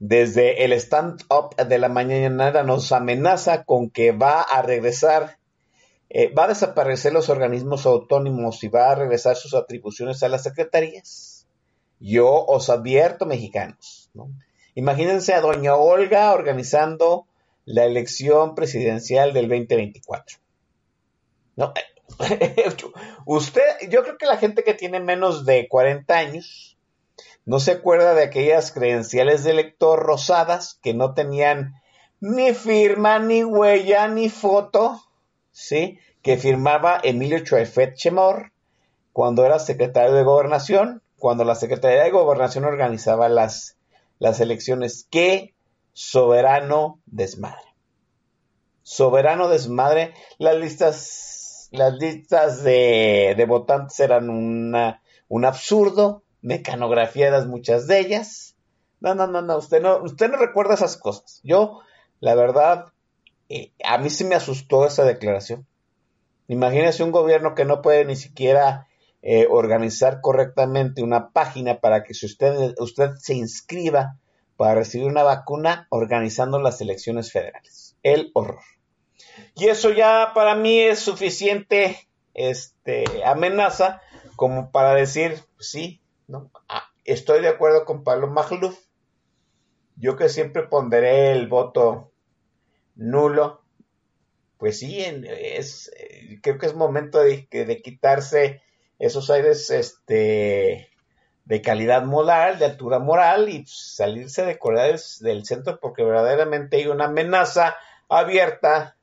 [0.00, 5.38] desde el stand-up de la mañana, nos amenaza con que va a regresar,
[6.10, 10.42] eh, va a desaparecer los organismos autónomos y va a regresar sus atribuciones a las
[10.42, 11.46] secretarías.
[11.98, 14.28] Yo os advierto, mexicanos, ¿no?
[14.74, 17.28] Imagínense a doña Olga organizando
[17.64, 20.36] la elección presidencial del 2024.
[21.56, 21.72] ¿No?
[23.26, 26.76] Usted, yo creo que la gente que tiene menos de 40 años
[27.44, 31.74] no se acuerda de aquellas credenciales de elector rosadas que no tenían
[32.20, 35.00] ni firma, ni huella, ni foto,
[35.50, 35.98] ¿sí?
[36.22, 38.52] Que firmaba Emilio Choefet Chemor
[39.12, 43.76] cuando era secretario de Gobernación, cuando la Secretaría de Gobernación organizaba las,
[44.18, 45.06] las elecciones.
[45.10, 45.54] ¡Qué
[45.92, 47.74] soberano desmadre!
[48.82, 50.14] Soberano desmadre.
[50.38, 51.32] Las listas
[51.72, 58.56] las listas de, votantes eran una, un absurdo, mecanografiadas muchas de ellas.
[59.00, 61.40] No, no, no, no, usted no, usted no recuerda esas cosas.
[61.42, 61.80] Yo,
[62.20, 62.92] la verdad,
[63.48, 65.66] eh, a mí sí me asustó esa declaración.
[66.46, 68.86] Imagínese un gobierno que no puede ni siquiera
[69.22, 74.18] eh, organizar correctamente una página para que si usted, usted se inscriba
[74.56, 77.96] para recibir una vacuna organizando las elecciones federales.
[78.02, 78.60] El horror.
[79.54, 84.00] Y eso ya para mí es suficiente este, amenaza
[84.36, 86.50] como para decir, sí, ¿no?
[86.68, 88.78] Ah, estoy de acuerdo con Pablo Magluf.
[89.96, 92.12] Yo que siempre ponderé el voto
[92.96, 93.62] nulo,
[94.58, 98.62] pues sí, es, eh, creo que es momento de, de quitarse
[98.98, 100.88] esos aires este,
[101.44, 106.04] de calidad moral, de altura moral y pues, salirse de Corea del, del Centro porque
[106.04, 107.76] verdaderamente hay una amenaza
[108.08, 108.96] abierta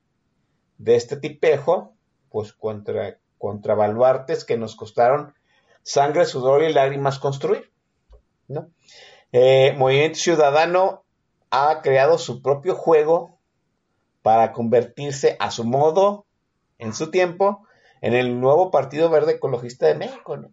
[0.80, 1.92] de este tipejo,
[2.30, 5.34] pues contra, contra baluartes que nos costaron
[5.82, 7.70] sangre, sudor y lágrimas construir.
[8.48, 8.70] ¿no?
[9.32, 11.04] Eh, Movimiento Ciudadano
[11.50, 13.38] ha creado su propio juego
[14.22, 16.24] para convertirse a su modo,
[16.78, 17.66] en su tiempo,
[18.00, 20.36] en el nuevo Partido Verde Ecologista de México.
[20.38, 20.52] ¿no?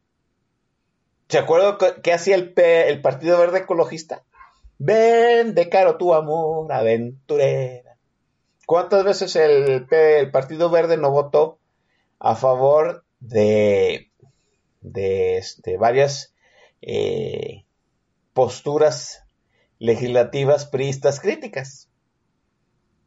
[1.29, 4.23] ¿Se acuerdan qué- hacía el, el Partido Verde Ecologista?
[4.77, 7.86] Ven de caro tu amor, aventurera.
[8.67, 9.87] ¿Cuántas veces el,
[10.29, 11.57] Partido Verde no votó
[12.19, 14.11] a favor de,
[14.93, 16.35] este, varias
[16.81, 17.63] eh,
[18.33, 19.23] posturas
[19.79, 21.89] legislativas priistas críticas?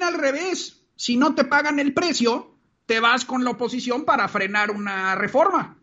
[0.00, 2.54] al revés, si no te pagan el precio,
[2.84, 5.78] te vas con la oposición para frenar una reforma.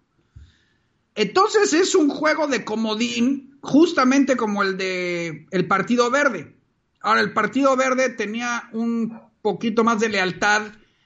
[1.15, 6.55] Entonces es un juego de comodín, justamente como el de el Partido Verde.
[7.01, 10.61] Ahora, el Partido Verde tenía un poquito más de lealtad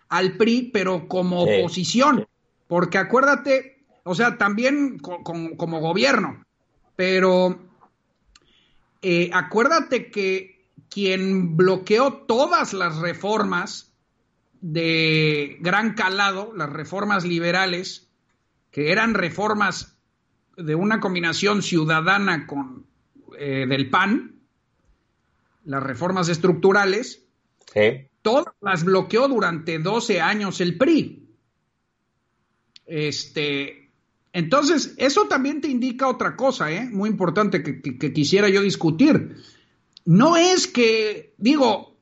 [0.09, 2.27] al PRI, pero como oposición.
[2.67, 6.43] Porque acuérdate, o sea, también con- como gobierno,
[6.97, 7.61] pero
[9.01, 10.50] eh, acuérdate que
[10.91, 13.93] quien bloqueó todas las reformas
[14.59, 18.09] de gran calado, las reformas liberales,
[18.69, 19.97] que eran reformas
[20.57, 22.85] de una combinación ciudadana con
[23.39, 24.35] eh, del PAN,
[25.65, 27.25] las reformas estructurales,
[27.73, 28.09] Sí.
[28.21, 31.25] todas las bloqueó durante 12 años el PRI.
[32.85, 33.91] Este,
[34.33, 36.89] entonces, eso también te indica otra cosa, ¿eh?
[36.91, 39.37] muy importante que, que- que quisiera yo discutir.
[40.05, 41.97] No es que, digo,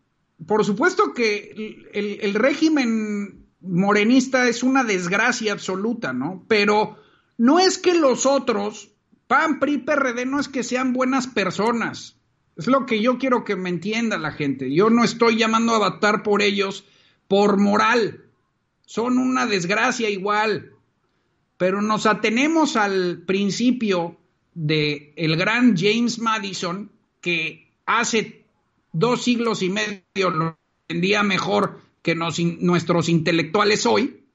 [0.45, 6.45] por supuesto que el, régimen morenista es una desgracia absoluta, ¿no?
[6.47, 6.97] Pero
[7.37, 8.91] no es que los otros,
[9.27, 12.17] PAN, PRI, PRD, no es que sean buenas personas.
[12.55, 14.73] Es lo que yo quiero que me entienda la gente.
[14.73, 16.85] Yo no estoy llamando a votar por ellos
[17.27, 18.25] por moral.
[18.85, 20.73] Son una desgracia igual.
[21.57, 24.17] Pero nos atenemos al principio
[24.53, 26.91] de el gran James Madison,
[27.21, 28.45] que hace
[28.91, 34.25] dos siglos y medio lo entendía mejor que nuestros intelectuales hoy,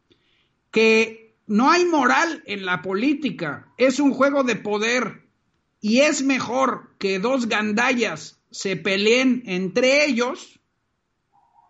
[0.72, 5.22] que no hay moral en la política, es un juego de poder
[5.80, 10.58] y es mejor que dos gandallas se peleen entre ellos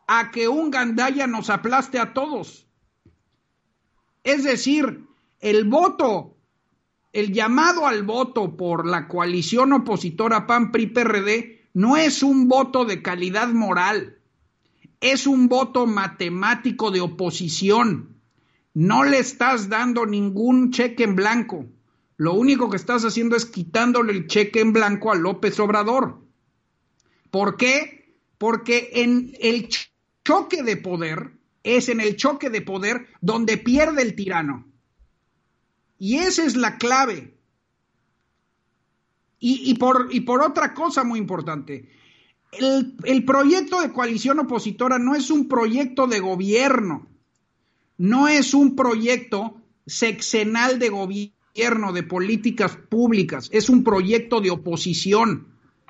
[0.06, 2.66] a que un gandalla nos aplaste a todos.
[4.22, 5.04] Es decir,
[5.40, 6.34] el voto,
[7.12, 13.48] el llamado al voto por la coalición opositora PAN-PRI-PRD no es un voto de calidad
[13.48, 14.18] moral,
[15.00, 18.16] es un voto matemático de oposición.
[18.72, 21.66] No le estás dando ningún cheque en blanco.
[22.16, 26.20] Lo único que estás haciendo es quitándole el cheque en blanco a López Obrador.
[27.30, 28.16] ¿Por qué?
[28.38, 29.90] Porque en el ch-
[30.24, 31.32] choque de poder
[31.64, 34.66] es en el choque de poder donde pierde el tirano.
[35.98, 37.33] Y esa es la clave.
[39.38, 41.88] Y, y por, y por otra cosa muy importante,
[42.52, 47.06] el, el proyecto de coalición opositora no es un proyecto de gobierno,
[47.98, 55.48] no es un proyecto sexenal de gobierno, de políticas públicas, es un proyecto de oposición.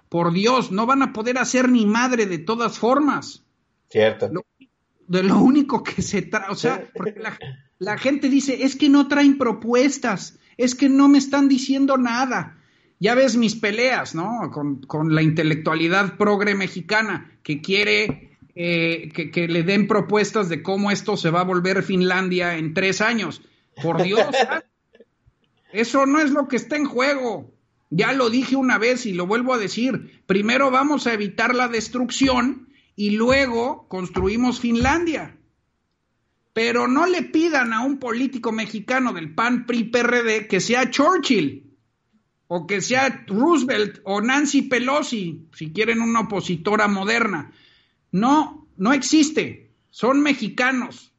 [0.08, 3.42] Por Dios, no van a poder hacer ni madre de todas formas.
[3.88, 4.28] Cierto.
[4.32, 4.46] Lo-
[5.06, 7.38] de lo único que se trata, o sea, porque la,
[7.78, 12.58] la gente dice, es que no traen propuestas, es que no me están diciendo nada.
[13.00, 14.50] Ya ves mis peleas, ¿no?
[14.52, 20.62] Con, con la intelectualidad progre mexicana que quiere eh, que, que le den propuestas de
[20.62, 23.42] cómo esto se va a volver Finlandia en tres años.
[23.82, 24.24] Por Dios,
[25.72, 27.52] eso no es lo que está en juego.
[27.90, 30.22] Ya lo dije una vez y lo vuelvo a decir.
[30.26, 35.36] Primero vamos a evitar la destrucción y luego construimos Finlandia.
[36.52, 41.63] Pero no le pidan a un político mexicano del PAN, PRI, PRD que sea Churchill
[42.56, 47.50] o que sea Roosevelt o Nancy Pelosi, si quieren una opositora moderna.
[48.12, 49.72] No, no existe.
[49.90, 51.10] Son mexicanos.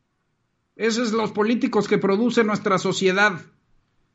[0.78, 3.41] Esos son los políticos que produce nuestra sociedad.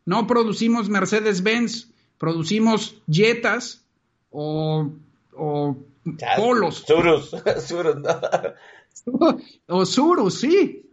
[0.06, 3.84] No producimos Mercedes-Benz, producimos Jetas
[4.30, 4.90] o,
[5.36, 5.76] o
[6.06, 6.84] Ya, Polos.
[6.86, 7.36] Surus.
[7.66, 9.38] Surus, no.
[9.66, 10.90] o Surus, sí.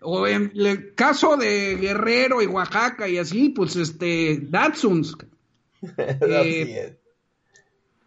[0.00, 5.16] O en el caso de Guerrero y Oaxaca y así, pues este, Datsuns.
[6.20, 6.96] Es.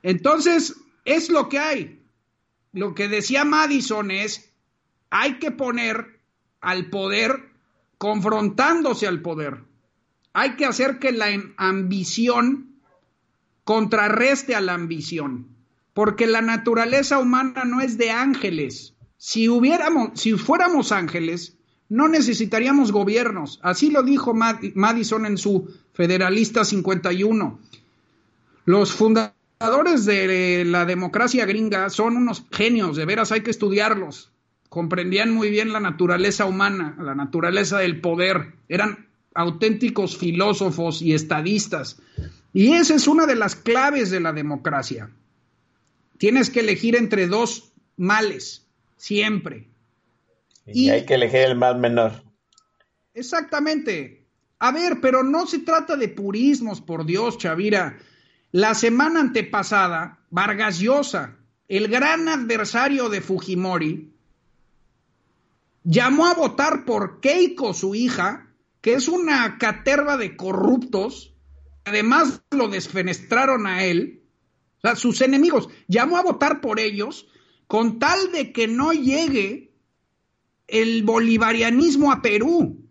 [0.03, 0.75] Entonces,
[1.05, 2.03] es lo que hay.
[2.73, 4.53] Lo que decía Madison es,
[5.09, 6.19] hay que poner
[6.61, 7.49] al poder
[7.97, 9.63] confrontándose al poder.
[10.33, 12.79] Hay que hacer que la am- ambición
[13.63, 15.47] contrarreste a la ambición.
[15.93, 18.93] porque la naturaleza humana no es de ángeles.
[19.17, 21.57] Si hubiéramos, si fuéramos ángeles,
[21.91, 23.59] no necesitaríamos gobiernos.
[23.61, 27.59] Así lo dijo Madison en su Federalista 51.
[28.63, 34.31] Los fundadores de la democracia gringa son unos genios, de veras hay que estudiarlos.
[34.69, 38.53] Comprendían muy bien la naturaleza humana, la naturaleza del poder.
[38.69, 42.01] Eran auténticos filósofos y estadistas.
[42.53, 45.09] Y esa es una de las claves de la democracia.
[46.17, 48.65] Tienes que elegir entre dos males,
[48.95, 49.67] siempre.
[50.65, 52.23] Y, hay que elegir el mal menor.
[53.13, 54.25] Exactamente.
[54.59, 57.97] A ver, pero no se trata de purismos, por Dios, Chavira.
[58.51, 64.13] La semana antepasada, Vargas Llosa, el gran adversario de Fujimori,
[65.83, 68.49] llamó a votar por Keiko, su hija,
[68.81, 71.33] que es una caterva de corruptos,
[71.85, 74.23] además lo desfenestraron a él,
[74.77, 77.27] o sea, sus enemigos, llamó a votar por ellos
[77.67, 79.70] con tal de que no llegue
[80.71, 82.87] el bolivarianismo a Perú.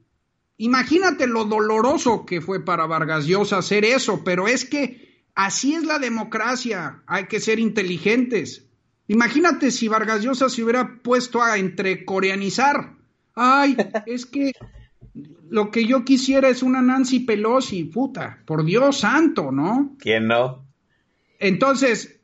[0.59, 5.85] Imagínate lo doloroso que fue para Vargas Llosa hacer eso, pero es que así es
[5.85, 8.69] la democracia, hay que ser inteligentes.
[9.09, 12.97] Imagínate si Vargas Llosa se hubiera puesto a entrecoreanizar.
[13.35, 13.77] Ay,
[14.07, 14.53] es que
[15.49, 19.97] lo que yo quisiera es una Nancy Pelosi, puta, por Dios santo, ¿no?
[19.99, 20.67] ¿Quién no?
[21.39, 22.21] Entonces,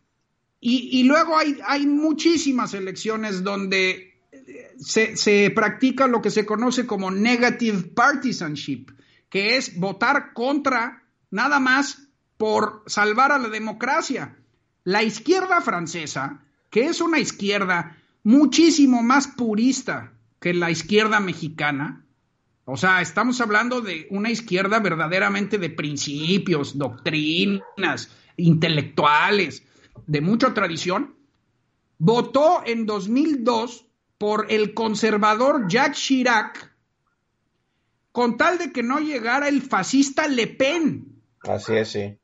[0.60, 4.15] y, luego hay, hay muchísimas elecciones donde
[4.78, 8.86] se, practica lo que se conoce como negative partisanship,
[9.28, 14.36] que es votar contra nada más por salvar a la democracia.
[14.84, 22.04] La izquierda francesa, que es una izquierda muchísimo más purista que la izquierda mexicana,
[22.68, 29.62] o sea, estamos hablando de una izquierda verdaderamente de principios, doctrinas, intelectuales,
[30.06, 31.14] de mucha tradición,
[31.98, 33.85] votó en 2002
[34.18, 36.76] por el conservador Jacques Chirac
[38.12, 41.20] con tal de que no llegara el fascista Le Pen.
[41.42, 42.18] Así es, sí.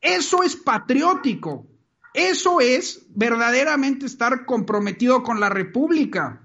[0.00, 1.64] Eso es patriótico.
[2.12, 6.42] Eso es verdaderamente estar comprometido con la República.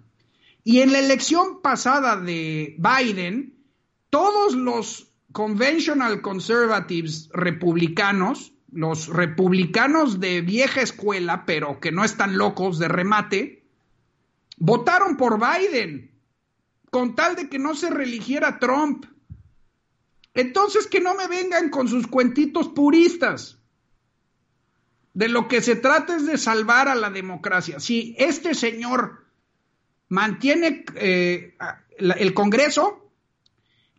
[0.64, 3.56] Y en la elección pasada de Biden,
[4.12, 12.78] todos los conventional conservatives republicanos, los republicanos de vieja escuela, pero que no están locos
[12.78, 13.63] de remate,
[14.58, 16.12] votaron por Biden
[16.90, 19.06] con tal de que no se religiera Trump.
[20.34, 23.60] Entonces que no me vengan con sus cuentitos puristas.
[25.14, 27.80] De lo que se trata es de salvar a la democracia.
[27.80, 29.26] Si este señor
[30.10, 31.56] mantiene eh,
[31.98, 33.12] el Congreso,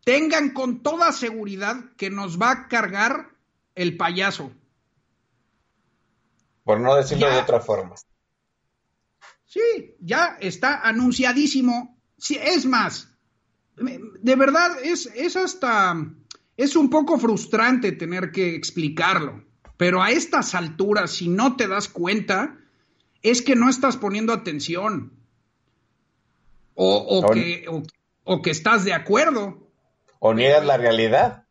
[0.05, 3.31] tengan con toda seguridad que nos va a cargar
[3.75, 4.53] el payaso.
[6.65, 7.95] Por no decirlo de otra forma.
[9.55, 11.97] Sí, ya está anunciadísimo.
[12.19, 13.09] Sí, es más,
[13.77, 15.95] de verdad es, es hasta,
[16.57, 19.45] es un poco frustrante tener que explicarlo,
[19.77, 22.59] pero a estas alturas, si no te das cuenta,
[23.23, 25.13] es que no estás poniendo atención
[26.75, 27.65] o, que,
[28.25, 29.71] o, que estás de acuerdo.
[30.19, 31.45] O niegas la realidad.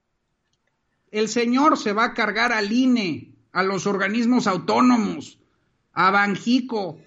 [1.10, 5.40] El señor se va a cargar al INE, a los organismos autónomos,
[5.94, 7.00] a Banjico,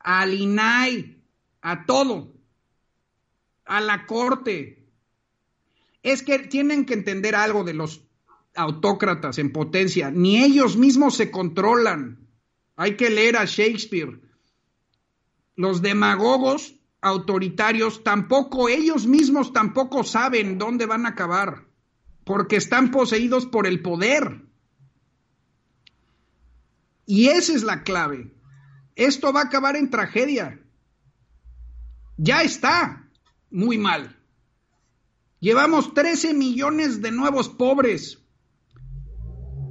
[0.00, 1.22] al INAI,
[1.62, 2.34] a todo,
[3.64, 4.88] a la Corte.
[6.02, 8.02] Es que tienen que entender algo de los
[8.54, 10.10] autócratas en potencia.
[10.10, 12.26] Ni ellos mismos se controlan.
[12.76, 14.20] Hay que leer a Shakespeare.
[15.56, 21.66] Los demagogos autoritarios, tampoco ellos mismos tampoco saben dónde van a acabar,
[22.24, 24.42] porque están poseídos por el poder.
[27.06, 28.32] Y esa es la clave.
[29.00, 30.60] Esto va a acabar en tragedia.
[32.18, 33.08] Ya está
[33.50, 34.14] muy mal.
[35.40, 38.18] Llevamos 13 millones de nuevos pobres,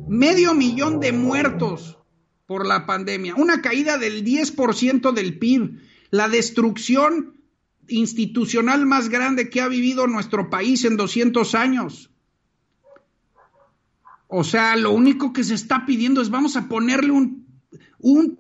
[0.08, 2.00] medio millón de muertos
[2.48, 5.80] por la pandemia, una caída del 10% del PIB
[6.10, 7.36] la destrucción
[7.88, 12.10] institucional más grande que ha vivido nuestro país en 200 años.
[14.28, 17.46] O sea, lo único que se está pidiendo es vamos a ponerle un,
[18.00, 18.39] un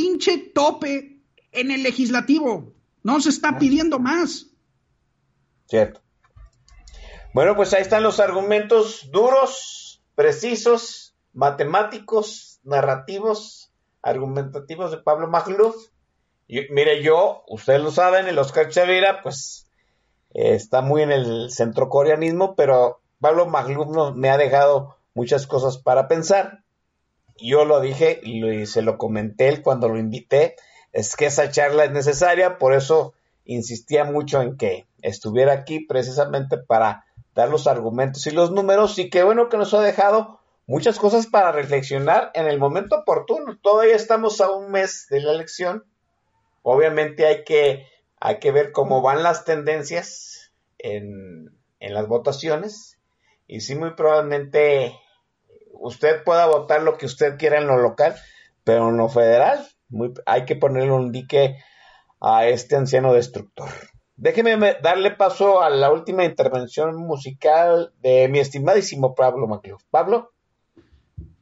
[0.00, 1.20] pinche tope
[1.52, 2.72] en el legislativo.
[3.02, 4.46] No se está pidiendo más.
[5.66, 6.00] Cierto.
[7.34, 13.72] Bueno, pues ahí están los argumentos duros, precisos, matemáticos, narrativos,
[14.02, 15.76] argumentativos de Pablo Magluf
[16.70, 19.68] mire, yo, ustedes lo saben, el Oscar Chavira, pues
[20.34, 25.78] eh, está muy en el centro coreanismo, pero Pablo Maglub me ha dejado muchas cosas
[25.78, 26.64] para pensar.
[27.40, 30.56] Yo lo dije y se lo comenté él cuando lo invité,
[30.92, 33.14] es que esa charla es necesaria, por eso
[33.44, 37.04] insistía mucho en que estuviera aquí precisamente para
[37.34, 41.26] dar los argumentos y los números y qué bueno que nos ha dejado muchas cosas
[41.26, 43.58] para reflexionar en el momento oportuno.
[43.60, 45.84] Todavía estamos a un mes de la elección.
[46.62, 47.86] Obviamente hay que,
[48.20, 51.50] hay que ver cómo van las tendencias en,
[51.80, 52.98] en las votaciones
[53.46, 54.96] y sí muy probablemente
[55.80, 58.14] usted pueda votar lo que usted quiera en lo local,
[58.64, 61.56] pero en lo federal muy, hay que ponerle un dique
[62.20, 63.68] a este anciano destructor.
[64.16, 69.82] Déjeme me- darle paso a la última intervención musical de mi estimadísimo Pablo Macluf.
[69.90, 70.32] Pablo,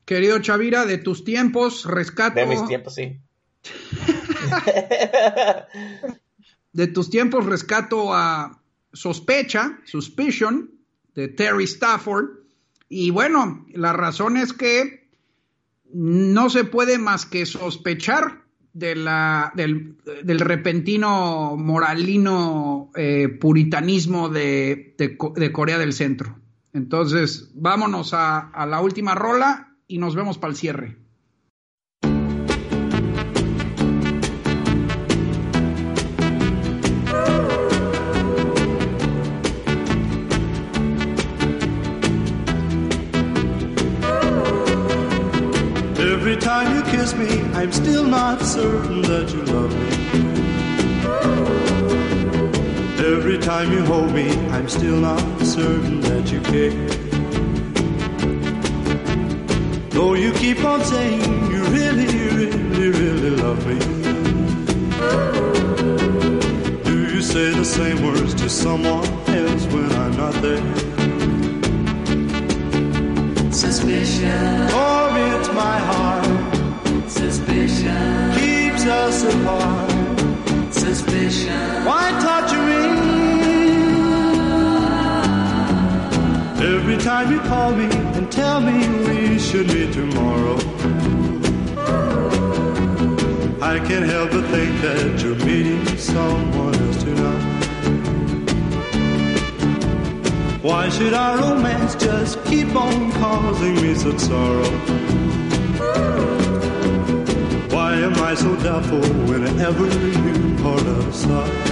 [0.04, 2.36] Querido Chavira, de tus tiempos, rescato.
[2.40, 3.20] de mis tiempos, sí.
[6.72, 8.62] De tus tiempos, rescato a
[8.92, 10.70] Sospecha, Suspicion,
[11.14, 12.37] de Terry Stafford.
[12.88, 15.10] Y bueno, la razón es que
[15.92, 24.94] no se puede más que sospechar de la, del, del repentino moralino eh, puritanismo de,
[24.98, 26.38] de de Corea del Centro.
[26.72, 30.96] Entonces, vámonos a, a la última rola y nos vemos para el cierre.
[46.40, 49.88] Time you kiss me, I'm still not certain that you love me.
[53.14, 56.70] Every time you hold me, I'm still not certain that you care.
[59.90, 61.20] Though you keep on saying
[61.50, 63.78] you really, really, really love me.
[66.84, 70.97] Do you say the same words to someone else when I'm not there?
[73.58, 79.90] Suspicion, Torments my heart, suspicion, keeps us apart.
[80.72, 81.84] suspicion.
[81.84, 82.82] Why torture me?
[86.76, 87.86] Every time you call me
[88.16, 88.78] and tell me
[89.08, 90.56] we should meet tomorrow,
[93.60, 97.57] I can't help but think that you're meeting someone else tonight.
[100.62, 104.70] Why should our romance just keep on causing me such sorrow?
[107.74, 111.66] Why am I so doubtful whenever you part outside?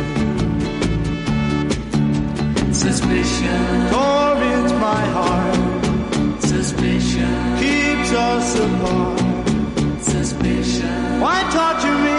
[2.72, 9.18] Suspicion, Torments my heart, suspicion, keeps us apart.
[10.00, 11.20] suspicion.
[11.20, 12.18] Why torture me?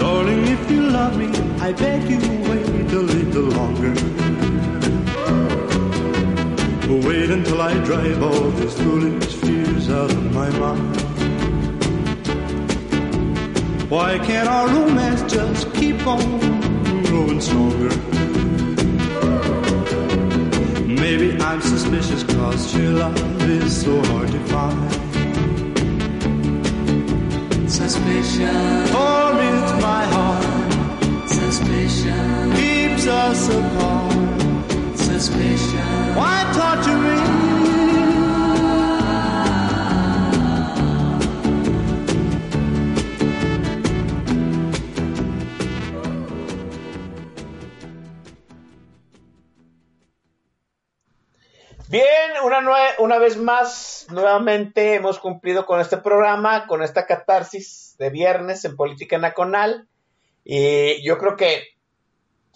[0.00, 1.28] Darling, if you love me,
[1.60, 2.18] I beg you
[2.48, 2.59] wait
[2.92, 3.94] a little longer.
[7.06, 10.96] Wait until I drive all these foolish fears out of my mind.
[13.90, 16.40] Why can't our romance just keep on
[17.04, 17.94] growing stronger?
[20.86, 24.90] Maybe I'm suspicious cause your love is so hard to find.
[27.70, 32.69] Suspicion, Torments my heart, suspicion,
[33.06, 33.80] us me?
[51.88, 52.04] Bien,
[52.44, 58.10] una, nue- una vez más, nuevamente hemos cumplido con este programa, con esta catarsis de
[58.10, 59.88] viernes en Política Nacional.
[60.44, 61.64] Y yo creo que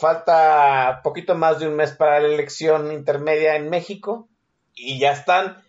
[0.04, 4.28] falta poquito más de un mes para la elección intermedia en México.
[4.74, 5.62] Y ya están,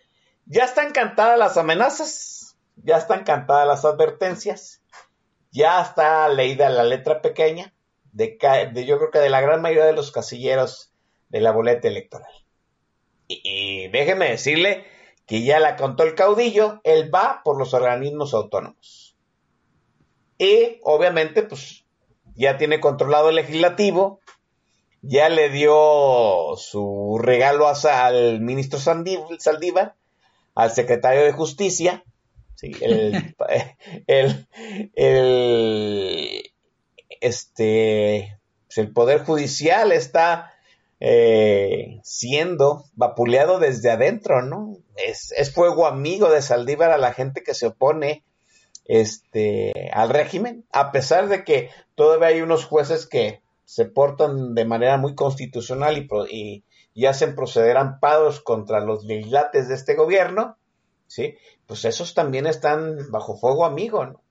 [0.44, 4.82] ya están cantadas las amenazas, ya están cantadas las advertencias,
[5.52, 7.72] ya está leída la letra pequeña
[8.12, 8.36] de,
[8.86, 10.92] yo creo que de la gran mayoría de los casilleros
[11.30, 12.30] de la boleta electoral.
[13.28, 14.84] Y, y déjeme decirle
[15.26, 19.16] que ya la contó el caudillo, él va por los organismos autónomos.
[20.36, 21.86] Y obviamente, pues
[22.34, 24.20] ya tiene controlado el legislativo,
[25.02, 29.94] ya le dio su regalo a al ministro Saldívar,
[30.54, 32.04] al secretario de Justicia,
[32.54, 33.34] sí, el,
[34.06, 34.46] el,
[34.94, 36.52] el-
[37.20, 40.52] este, pues, el Poder Judicial está
[41.00, 44.76] eh, siendo vapuleado desde adentro, ¿no?
[44.96, 48.24] Es, es fuego amigo de Saldívar a la gente que se opone
[48.86, 54.64] este, al régimen, a pesar de que todavía hay unos jueces que se portan de
[54.64, 56.64] manera muy constitucional y,
[57.06, 60.56] hacen proceder amparos contra los legislates de este gobierno,
[61.08, 61.36] ¿sí?
[61.66, 64.22] Pues esos también están bajo fuego amigo, ¿no?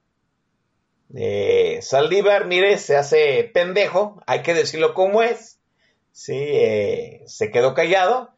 [1.13, 5.59] Eh, Saldívar, mire, se hace pendejo, hay que decirlo como es,
[6.11, 6.33] ¿sí?
[6.37, 8.31] Eh, se quedó callado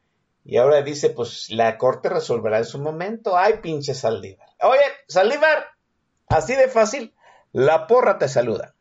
[0.43, 3.37] y ahora dice, pues la corte resolverá en su momento.
[3.37, 4.49] Ay, pinche Saldívar.
[4.61, 5.67] Oye, Saldívar,
[6.27, 7.13] así de fácil,
[7.53, 8.73] la porra te saluda.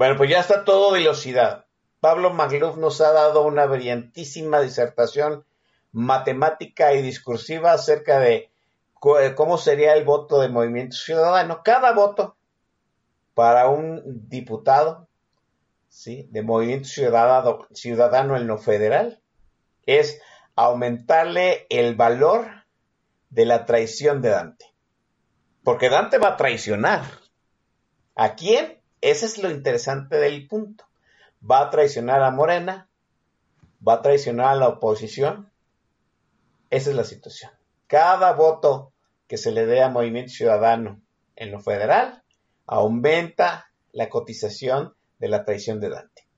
[0.00, 1.66] Bueno, pues ya está todo velocidad.
[2.00, 5.44] Pablo Magluf nos ha dado una brillantísima disertación
[5.92, 8.50] matemática y discursiva acerca de
[8.94, 11.60] cómo sería el voto de Movimiento Ciudadano.
[11.62, 12.34] Cada voto
[13.34, 15.06] para un diputado
[16.06, 19.20] de Movimiento Ciudadano, Ciudadano en lo federal
[19.84, 20.18] es
[20.56, 22.46] aumentarle el valor
[23.28, 24.64] de la traición de Dante.
[25.62, 27.02] Porque Dante va a traicionar.
[28.14, 28.79] ¿A quién?
[29.00, 30.84] Ese es lo interesante del punto.
[31.48, 32.88] Va a traicionar a Morena,
[33.86, 35.50] va a traicionar a la oposición.
[36.68, 37.52] Esa es la situación.
[37.86, 38.92] Cada voto
[39.26, 41.00] que se le dé a Movimiento Ciudadano
[41.36, 42.22] en lo federal
[42.66, 46.28] aumenta la cotización de la traición de Dante.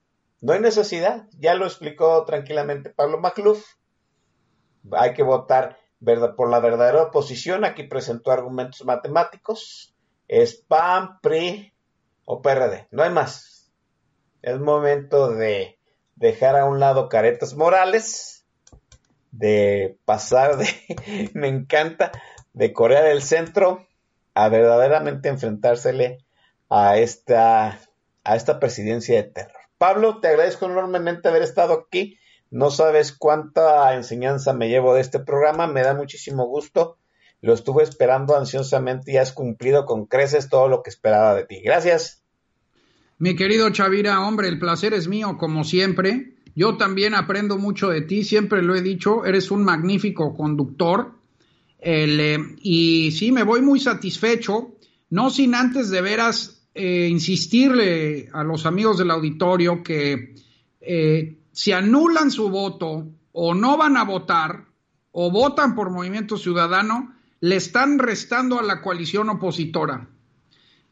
[0.41, 3.65] No hay necesidad, ya lo explicó tranquilamente Pablo Macluf.
[4.91, 5.77] Hay que votar
[6.35, 7.63] por la verdadera oposición.
[7.63, 9.95] Aquí presentó argumentos matemáticos.
[10.27, 11.72] Es PAN, PRI,
[12.25, 13.71] o PRD, no hay más.
[14.41, 15.79] Es momento de
[16.15, 18.45] dejar a un lado caretas morales,
[19.31, 22.11] de pasar de, me encanta,
[22.53, 23.85] de Corea del Centro
[24.35, 26.19] a verdaderamente enfrentársele
[26.69, 27.79] a esta,
[28.23, 29.61] a esta presidencia de terror.
[29.77, 32.17] Pablo, te agradezco enormemente haber estado aquí.
[32.49, 36.97] No sabes cuánta enseñanza me llevo de este programa, me da muchísimo gusto.
[37.43, 41.59] Lo estuve esperando ansiosamente y has cumplido con creces todo lo que esperaba de ti.
[41.61, 42.23] Gracias.
[43.17, 46.35] Mi querido Chavira, hombre, el placer es mío, como siempre.
[46.55, 51.15] Yo también aprendo mucho de ti, siempre lo he dicho, eres un magnífico conductor.
[51.79, 54.75] Eh, y sí, me voy muy satisfecho,
[55.09, 60.35] no sin antes de veras eh, insistirle a los amigos del auditorio que
[60.79, 64.63] eh, si anulan su voto o no van a votar
[65.11, 67.13] o votan por Movimiento Ciudadano,
[67.43, 70.07] le están restando a la coalición opositora.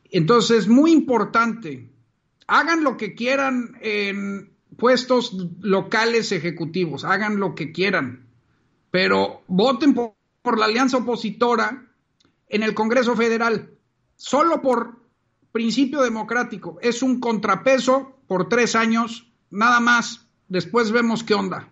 [0.04, 1.90] Entonces, es muy importante,
[2.46, 8.28] hagan lo que quieran en puestos locales ejecutivos, hagan lo que quieran,
[8.92, 11.88] pero voten por, por la alianza opositora
[12.50, 13.70] en el Congreso Federal,
[14.18, 15.00] solo por
[15.54, 16.80] principio democrático.
[16.82, 20.28] Es un contrapeso por tres años, nada más.
[20.50, 21.71] Después vemos qué onda.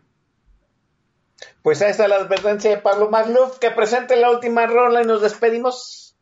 [1.62, 5.22] Pues ahí está la advertencia de Pablo Magluf, que presente la última rola y nos
[5.22, 6.16] despedimos.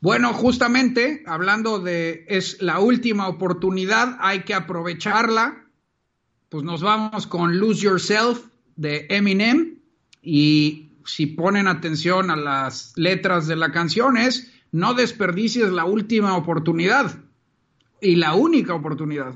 [0.00, 5.64] Bueno, justamente hablando de es la última oportunidad, hay que aprovecharla.
[6.48, 8.46] Pues nos vamos con Lose Yourself
[8.76, 9.80] de Eminem
[10.22, 16.36] y si ponen atención a las letras de la canción es no desperdicies la última
[16.36, 17.18] oportunidad
[18.00, 19.34] y la única oportunidad.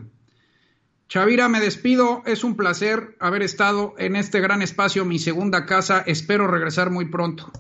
[1.13, 2.23] Chavira, me despido.
[2.25, 6.03] Es un placer haber estado en este gran espacio, mi segunda casa.
[6.07, 7.53] Espero regresar muy pronto.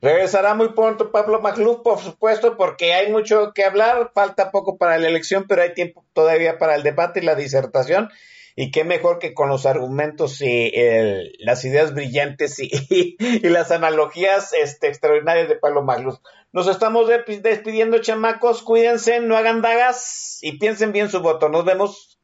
[0.00, 4.12] Regresará muy pronto Pablo Magluf, por supuesto, porque hay mucho que hablar.
[4.14, 8.08] Falta poco para la elección, pero hay tiempo todavía para el debate y la disertación.
[8.54, 13.16] Y qué mejor que con los argumentos y el, las ideas brillantes y,
[13.48, 16.20] las analogías este, extraordinarias de Pablo Magluf.
[16.52, 18.62] Nos estamos despidiendo, chamacos.
[18.62, 21.48] Cuídense, no hagan dagas y piensen bien su voto.
[21.48, 22.15] Nos vemos.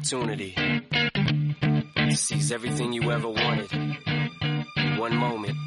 [0.00, 0.54] Opportunity
[1.94, 3.70] to seize everything you ever wanted.
[4.98, 5.58] One moment.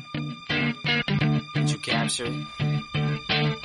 [1.53, 2.82] Did you capture it?